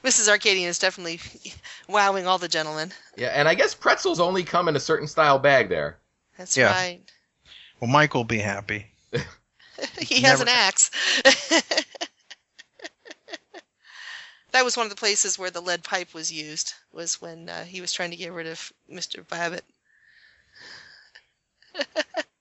[0.05, 0.28] Mrs.
[0.28, 1.20] Arcadian is definitely
[1.88, 2.92] wowing all the gentlemen.
[3.16, 5.99] Yeah, and I guess pretzels only come in a certain style bag there.
[6.38, 6.70] That's Yeah.
[6.72, 7.01] right.
[7.80, 8.86] Well, Mike will be happy.
[9.99, 10.90] he has an axe.
[14.53, 16.74] that was one of the places where the lead pipe was used.
[16.92, 19.26] Was when uh, he was trying to get rid of Mr.
[19.26, 19.64] Babbitt.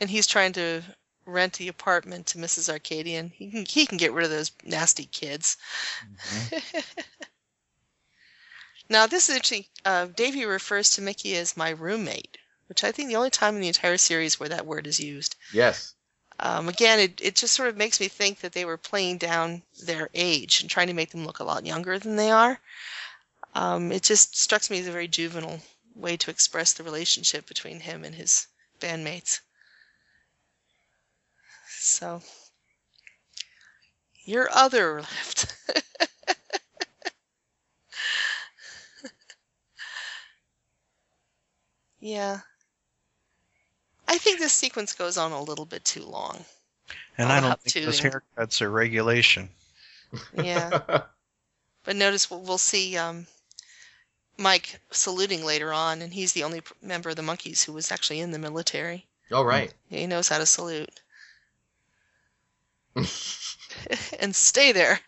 [0.00, 0.82] and he's trying to
[1.28, 2.68] rent the apartment to Mrs.
[2.70, 3.30] Arcadian.
[3.30, 5.56] He can he can get rid of those nasty kids.
[8.88, 9.66] now this is interesting.
[9.84, 13.60] Uh, Davy refers to Micky as my roommate, which I think the only time in
[13.60, 15.36] the entire series where that word is used.
[15.52, 15.94] Yes.
[16.40, 19.62] Um, again, it, it just sort of makes me think that they were playing down
[19.82, 22.60] their age and trying to make them look a lot younger than they are.
[23.54, 25.60] Um, it just struck me as a very juvenile
[25.96, 28.46] way to express the relationship between him and his
[28.78, 29.40] bandmates.
[31.78, 32.22] So,
[34.24, 35.54] your other left.
[42.00, 42.40] yeah.
[44.08, 46.44] I think this sequence goes on a little bit too long.
[47.18, 48.20] And All I don't hop think those tooting.
[48.36, 49.48] haircuts are regulation.
[50.32, 50.78] Yeah.
[51.84, 53.26] but notice we'll, we'll see um,
[54.38, 58.20] Mike saluting later on, and he's the only member of the Monkees who was actually
[58.20, 59.06] in the military.
[59.32, 59.72] All right.
[59.88, 61.00] He knows how to salute.
[64.20, 65.00] and stay there.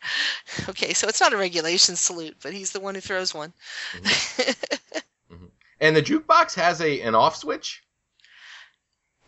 [0.69, 3.53] Okay, so it's not a regulation salute, but he's the one who throws one.
[5.81, 7.83] And the jukebox has a an off switch.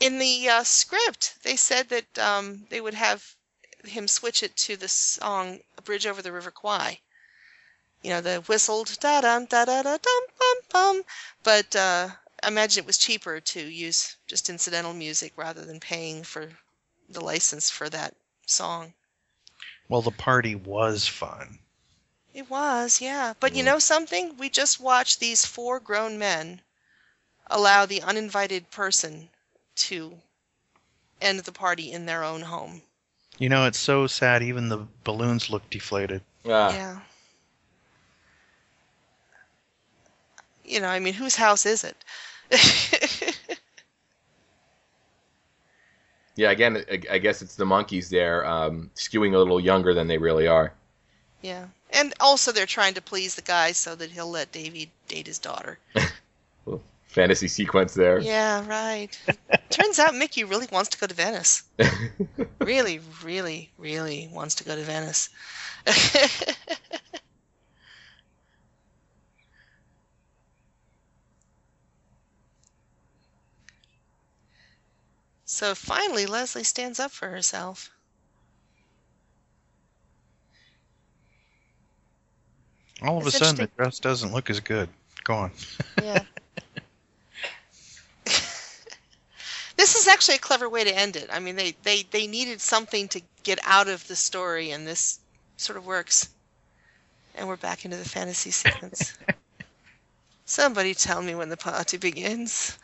[0.01, 3.35] In the uh, script, they said that um, they would have
[3.85, 7.01] him switch it to the song "A Bridge Over the River Kwai."
[8.03, 11.03] You know, the whistled da dum da da da dum bum bum.
[11.43, 12.11] But uh,
[12.43, 16.51] I imagine it was cheaper to use just incidental music rather than paying for
[17.09, 18.15] the license for that
[18.47, 18.95] song.
[19.89, 21.59] Well, the party was fun.
[22.35, 23.35] It was, yeah.
[23.39, 24.37] But you know something?
[24.39, 26.63] We just watched these four grown men
[27.47, 29.29] allow the uninvited person
[29.75, 30.19] to
[31.21, 32.83] end the party in their own home.
[33.39, 34.43] You know, it's so sad.
[34.43, 36.23] Even the balloons look deflated.
[36.45, 36.73] Yeah.
[36.73, 37.01] Yeah.
[40.65, 41.97] You know, I mean, whose house is it?
[46.37, 50.19] Yeah, again, I guess it's the Monkees there, um, skewing a little younger than they
[50.19, 50.73] really are.
[51.43, 51.67] yeah.
[51.91, 55.39] And also, they're trying to please the guy so that he'll let Davy date his
[55.39, 55.79] daughter.
[57.07, 58.19] Fantasy sequence there.
[58.21, 59.09] Yeah, right.
[59.69, 61.65] Turns out Micky really wants to go to Venice.
[62.61, 65.29] really, really, really wants to go to Venice.
[75.53, 77.91] so finally, Leslie stands up for herself.
[83.03, 84.89] All of It's a sudden, the dress doesn't look as good.
[85.25, 85.51] Go on.
[86.03, 86.23] Yeah.
[88.25, 91.29] this is actually a clever way to end it.
[91.31, 95.21] I mean, they, they, they needed something to get out of the story, and this
[95.59, 96.31] sort of works.
[97.35, 99.19] And we're back into the fantasy sequence.
[100.47, 102.79] Somebody tell me when the party begins.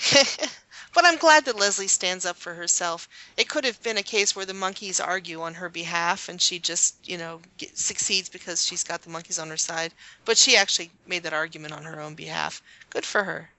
[0.94, 3.08] but I'm glad that Leslie stands up for herself.
[3.36, 6.58] It could have been a case where the Monkees argue on her behalf and she
[6.58, 9.94] just, you know, get, succeeds because she's got the Monkees on her side.
[10.24, 12.62] But she actually made that argument on her own behalf.
[12.90, 13.50] Good for her.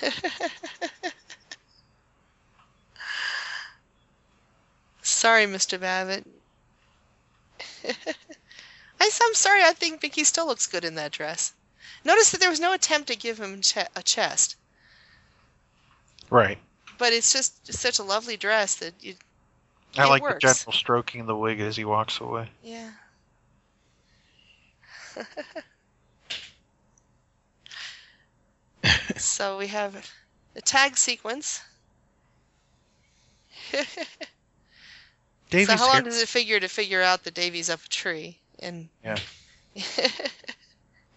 [5.02, 5.76] Sorry, Mr.
[5.76, 6.24] Babbitt.
[9.00, 11.52] I'm sorry, I think Micky still looks good in that dress.
[12.04, 14.56] Notice that there was no attempt to give him che- a chest,
[16.30, 16.58] Right.
[16.98, 19.16] but it's just such a lovely dress that you.
[19.96, 20.34] I it like works.
[20.42, 22.50] the gentle stroking of the wig as he walks away.
[22.62, 22.90] Yeah.
[29.16, 30.10] so we have
[30.54, 31.62] the tag sequence.
[35.50, 37.88] Davy's so how long hair- does it figure to figure out that Davy's up a
[37.88, 38.38] tree?
[38.60, 39.16] And Yeah.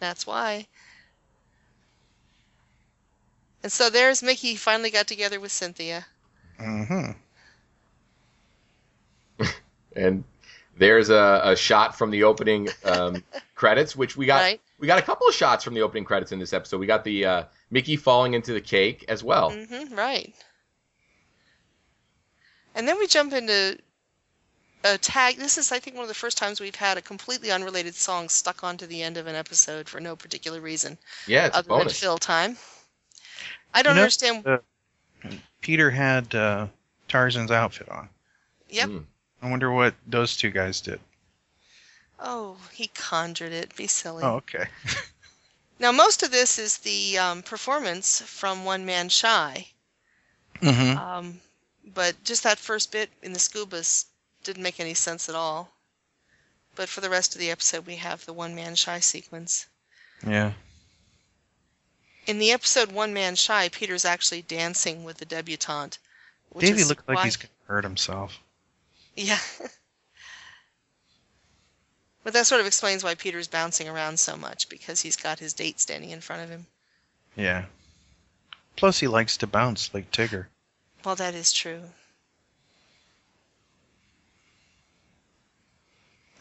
[0.01, 0.67] that's why.
[3.63, 6.05] And so there's Micky finally got together with Cynthia.
[6.59, 7.11] Mm-hmm.
[9.93, 10.23] And
[10.77, 13.21] there's a, a shot from the opening um,
[13.55, 14.41] credits, which we got.
[14.41, 14.61] Right.
[14.79, 16.79] We got a couple of shots from the opening credits in this episode.
[16.79, 19.51] We got the uh, Micky falling into the cake as well.
[19.51, 20.33] Mm-hmm, right.
[22.73, 23.77] And then we jump into
[24.83, 25.37] a tag.
[25.37, 28.29] This is, I think, one of the first times we've had a completely unrelated song
[28.29, 30.97] stuck onto the end of an episode for no particular reason.
[31.27, 31.99] Yeah, it's a other than bonus.
[31.99, 32.57] fill time.
[33.73, 34.47] I don't You know, understand.
[34.47, 34.57] uh,
[35.61, 36.67] Peter had uh,
[37.07, 38.09] Tarzan's outfit on.
[38.69, 38.89] Yep.
[38.89, 38.97] Hmm.
[39.41, 40.99] I wonder what those two guys did.
[42.19, 43.75] Oh, he conjured it.
[43.75, 44.23] Be silly.
[44.23, 44.65] Oh, okay.
[45.79, 49.65] Now, most of this is the um, performance from One Man Shy.
[50.61, 50.95] Mm-hmm.
[50.95, 51.41] Um,
[51.95, 54.05] but just that first bit in the scubas
[54.43, 55.71] didn't make any sense at all.
[56.75, 59.67] But for the rest of the episode, we have the One Man Shy sequence.
[60.25, 60.53] Yeah.
[62.27, 65.97] In the episode One Man Shy, Peter's actually dancing with the debutante.
[66.57, 68.39] Davy is looked like why- he's gonna hurt himself.
[69.15, 69.39] Yeah.
[72.23, 75.53] but that sort of explains why Peter's bouncing around so much, because he's got his
[75.53, 76.67] date standing in front of him.
[77.35, 77.65] Yeah.
[78.75, 80.47] Plus, he likes to bounce like Tigger.
[81.03, 81.81] Well, that is true.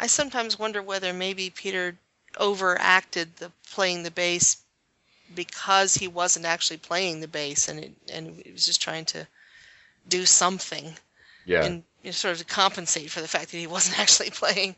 [0.00, 1.94] I sometimes wonder whether maybe Peter
[2.38, 4.56] overacted the playing the bass
[5.34, 9.26] because he wasn't actually playing the bass and it, and he was just trying to
[10.08, 10.96] do something
[11.44, 11.64] Yeah.
[11.64, 14.74] and you know, sort of to compensate for the fact that he wasn't actually playing.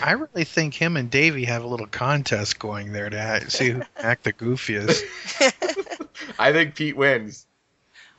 [0.00, 3.80] I really think him and Davy have a little contest going there to see who
[3.80, 5.02] can act the goofiest.
[6.38, 7.46] I think Pete wins.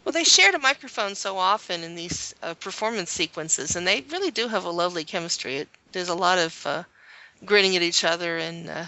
[0.07, 4.31] Well, they shared a microphone so often in these uh, performance sequences, and they really
[4.31, 5.57] do have a lovely chemistry.
[5.57, 6.83] It, there's a lot of uh,
[7.43, 8.85] grinning at each other and uh,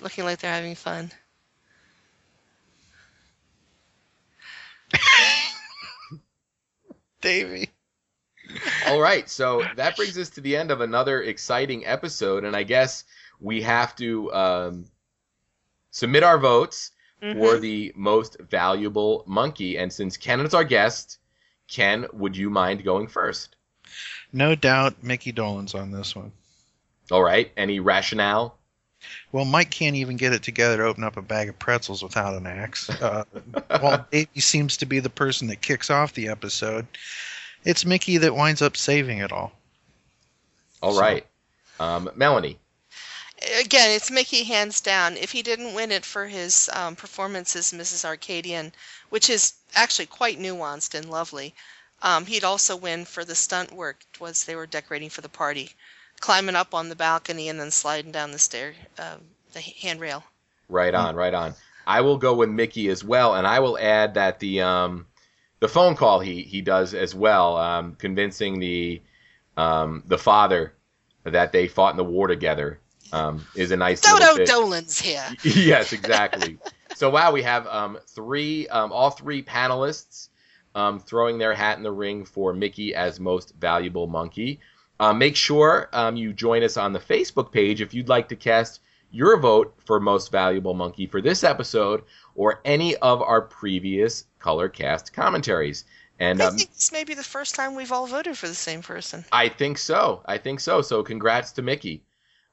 [0.00, 1.12] looking like they're having fun.
[7.20, 7.70] Davy.
[8.88, 12.64] All right, so that brings us to the end of another exciting episode, and I
[12.64, 13.04] guess
[13.38, 14.86] we have to um,
[15.92, 16.90] submit our votes
[17.32, 17.60] for Mhm.
[17.62, 19.78] the most valuable Monkee.
[19.78, 21.18] And since Ken is our guest,
[21.68, 23.56] Ken, would you mind going first?
[24.32, 26.32] No doubt Micky Dolenz on this one.
[27.10, 28.58] All right, any rationale?
[29.32, 32.34] Well, Mike can't even get it together to open up a bag of pretzels without
[32.34, 32.88] an axe.
[32.90, 33.24] Uh,
[33.80, 36.86] while Davy seems to be the person that kicks off the episode,
[37.64, 39.52] it's Micky that winds up saving it all.
[40.82, 41.26] All right,
[41.80, 42.58] um, Melanie.
[43.60, 45.16] Again, it's Micky hands down.
[45.16, 48.04] If he didn't win it for his um, performance as Mrs.
[48.04, 48.72] Arcadian,
[49.10, 51.54] which is actually quite nuanced and lovely,
[52.02, 55.70] Um, he'd also win for the stunt work was they were decorating for the party,
[56.20, 59.16] climbing up on the balcony and then sliding down the stair, uh,
[59.52, 60.22] the handrail.
[60.68, 61.54] Right on, right on.
[61.86, 65.06] I will go with Micky as well, and I will add that the um,
[65.60, 69.02] the phone call he he does as well, um, convincing the
[69.56, 70.74] um, the father
[71.24, 72.80] that they fought in the war together
[73.14, 74.44] um, is a nice Dodo.
[74.44, 75.24] Dolenz here.
[75.42, 76.58] yes, exactly.
[76.94, 80.28] so wow, we have um, three, um, all three panelists
[80.74, 84.58] um, throwing their hat in the ring for Micky as most valuable Monkee.
[84.98, 88.36] Uh, make sure um, you join us on the Facebook page if you'd like to
[88.36, 88.80] cast
[89.10, 92.02] your vote for most valuable Monkee for this episode
[92.34, 95.84] or any of our previous color cast commentaries.
[96.18, 98.54] And I um, think this may be the first time we've all voted for the
[98.54, 99.24] same person.
[99.32, 100.22] I think so.
[100.26, 100.82] I think so.
[100.82, 102.02] So congrats to Micky.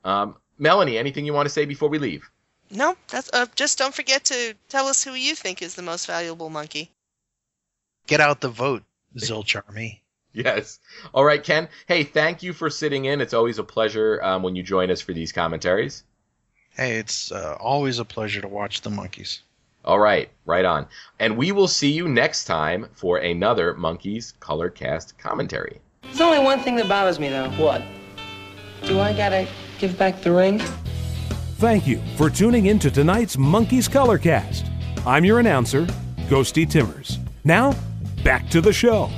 [0.03, 2.29] Um, Melanie, anything you want to say before we leave?
[2.69, 6.05] No, that's uh, just don't forget to tell us who you think is the most
[6.05, 6.89] valuable Monkee.
[8.05, 8.83] Get out the vote,
[9.17, 9.97] Zilch Army.
[10.33, 10.79] Yes.
[11.13, 11.67] All right, Ken.
[11.88, 13.19] Hey, thank you for sitting in.
[13.19, 16.05] It's always a pleasure um, when you join us for these commentaries.
[16.69, 19.41] Hey, it's uh, always a pleasure to watch the Monkees.
[19.83, 20.88] All right, right on.
[21.19, 25.81] And we will see you next time for another Monkees Color Cast commentary.
[26.03, 27.49] There's only one thing that bothers me, though.
[27.57, 27.83] What?
[28.86, 29.48] Do I gotta
[29.80, 30.60] give back the ring?
[31.58, 34.68] Thank you for tuning in to tonight's Monkees Colorcast.
[35.06, 35.86] I'm your announcer,
[36.28, 37.20] Ghosty Timmers.
[37.44, 37.76] Now,
[38.24, 39.10] back to the show.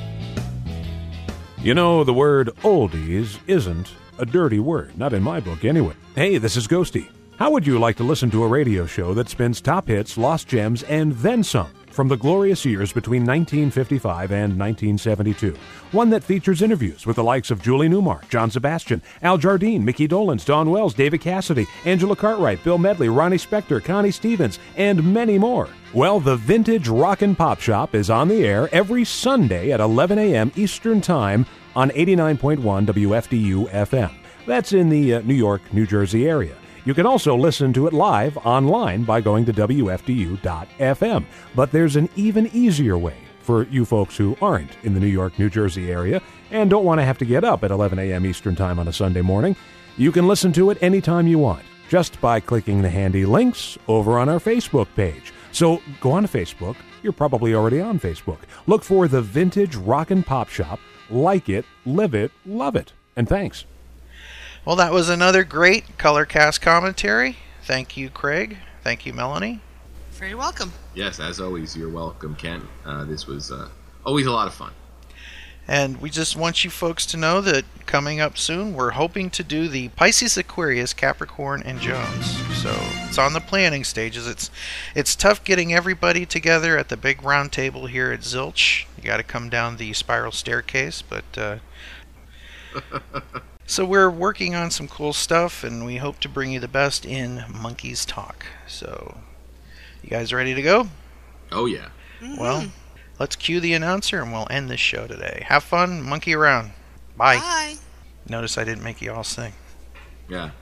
[1.60, 5.94] You know, the word oldies isn't a dirty word, not in my book anyway.
[6.16, 7.10] Hey, this is Ghosty.
[7.38, 10.48] How would you like to listen to a radio show that spins top hits, lost
[10.48, 15.56] gems, and then some from the glorious years between 1955 and 1972?
[15.92, 20.08] One that features interviews with the likes of Julie Newmar, John Sebastian, Al Jardine, Micky
[20.08, 25.38] Dolenz, Dawn Wells, David Cassidy, Angela Cartwright, Bill Medley, Ronnie Spector, Connie Stevens, and many
[25.38, 25.70] more.
[25.94, 30.18] Well, the Vintage Rock and Pop Shop is on the air every Sunday at 11
[30.18, 30.52] a.m.
[30.56, 31.46] Eastern Time
[31.76, 34.12] on 89.1 WFDU FM.
[34.48, 36.56] That's in the uh, New York, New Jersey area.
[36.86, 41.26] You can also listen to it live online by going to WFDU.FM.
[41.56, 45.38] But there's an even easier way for you folks who aren't in the New York,
[45.40, 48.26] New Jersey area and don't want to have to get up at 11 a.m.
[48.26, 49.56] Eastern Time on a Sunday morning.
[49.98, 54.18] You can listen to it anytime you want just by clicking the handy links over
[54.18, 55.34] on our Facebook page.
[55.52, 56.76] So go on to Facebook.
[57.02, 58.40] You're probably already on Facebook.
[58.66, 60.80] Look for the Vintage Rock and Pop Shop.
[61.10, 62.94] Like it, live it, love it.
[63.16, 63.66] And thanks.
[64.66, 67.36] Well, that was another great color cast commentary.
[67.64, 68.60] Thank you, Craig.
[68.82, 69.60] Thank you, Melanie.
[70.12, 70.72] Very welcome.
[70.96, 72.66] Yes, as always, you're welcome, Ken.
[72.86, 73.68] Uh, this was uh,
[74.06, 74.72] always a lot of fun.
[75.68, 79.44] And we just want you folks to know that coming up soon, we're hoping to
[79.44, 82.38] do the Pisces, Aquarius, Capricorn, and Jones.
[82.56, 82.74] So
[83.06, 84.28] it's on the planning stages.
[84.28, 84.50] It's
[84.96, 88.86] it's tough getting everybody together at the big round table here at Zilch.
[88.96, 91.38] You got to come down the spiral staircase, but.
[91.38, 91.58] Uh,
[93.66, 97.06] so we're working on some cool stuff, and we hope to bring you the best
[97.06, 98.46] in Monkees Talk.
[98.68, 99.18] So,
[100.02, 100.88] you guys ready to go?
[101.52, 101.90] Oh yeah.
[102.22, 102.70] Well, mm-hmm.
[103.20, 105.44] let's cue the announcer, and we'll end this show today.
[105.48, 106.72] Have fun, monkey around.
[107.18, 107.38] Bye.
[107.38, 107.76] Bye.
[108.28, 109.54] Notice I didn't make you all sing.
[110.30, 110.52] Yeah.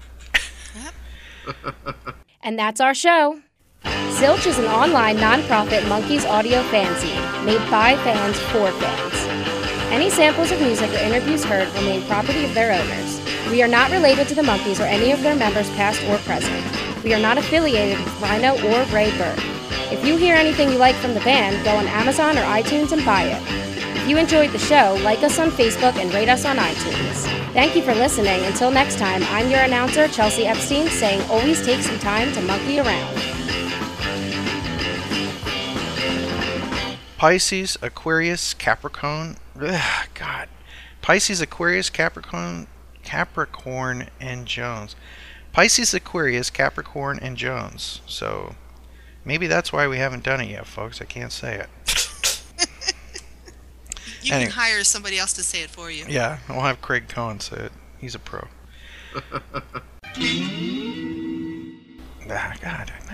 [2.43, 3.39] And that's our show.
[3.83, 9.60] Zilch is an online nonprofit Monkees audio fanzine made by fans for fans.
[9.91, 13.21] Any samples of music or interviews heard remain property of their owners.
[13.51, 17.03] We are not related to the Monkees or any of their members, past or present.
[17.03, 19.37] We are not affiliated with Rhino or Raybert.
[19.91, 23.03] If you hear anything you like from the band, go on Amazon or iTunes and
[23.03, 23.43] buy it.
[23.97, 27.51] If you enjoyed the show, like us on Facebook and rate us on iTunes.
[27.51, 28.45] Thank you for listening.
[28.45, 32.79] Until next time, I'm your announcer, Chelsea Epstein, saying always take some time to monkey
[32.79, 33.17] around.
[37.17, 39.35] Pisces, Aquarius, Capricorn.
[39.59, 40.49] Ugh, God.
[41.01, 42.67] Pisces, Aquarius, Capricorn,
[43.03, 44.95] Capricorn, and Jones.
[45.51, 48.01] Pisces, Aquarius, Capricorn, and Jones.
[48.05, 48.55] So
[49.25, 51.01] maybe that's why we haven't done it yet, folks.
[51.01, 51.69] I can't say it.
[54.23, 54.51] You Anyway.
[54.51, 56.05] can hire somebody else to say it for you.
[56.07, 57.71] Yeah, we'll have Craig Cohen say it.
[57.97, 58.47] He's a pro.
[62.33, 62.93] Ah, God.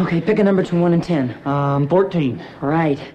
[0.00, 1.46] Okay, pick a number between 1 and 10.
[1.46, 2.44] Um, 14.
[2.60, 3.14] Right.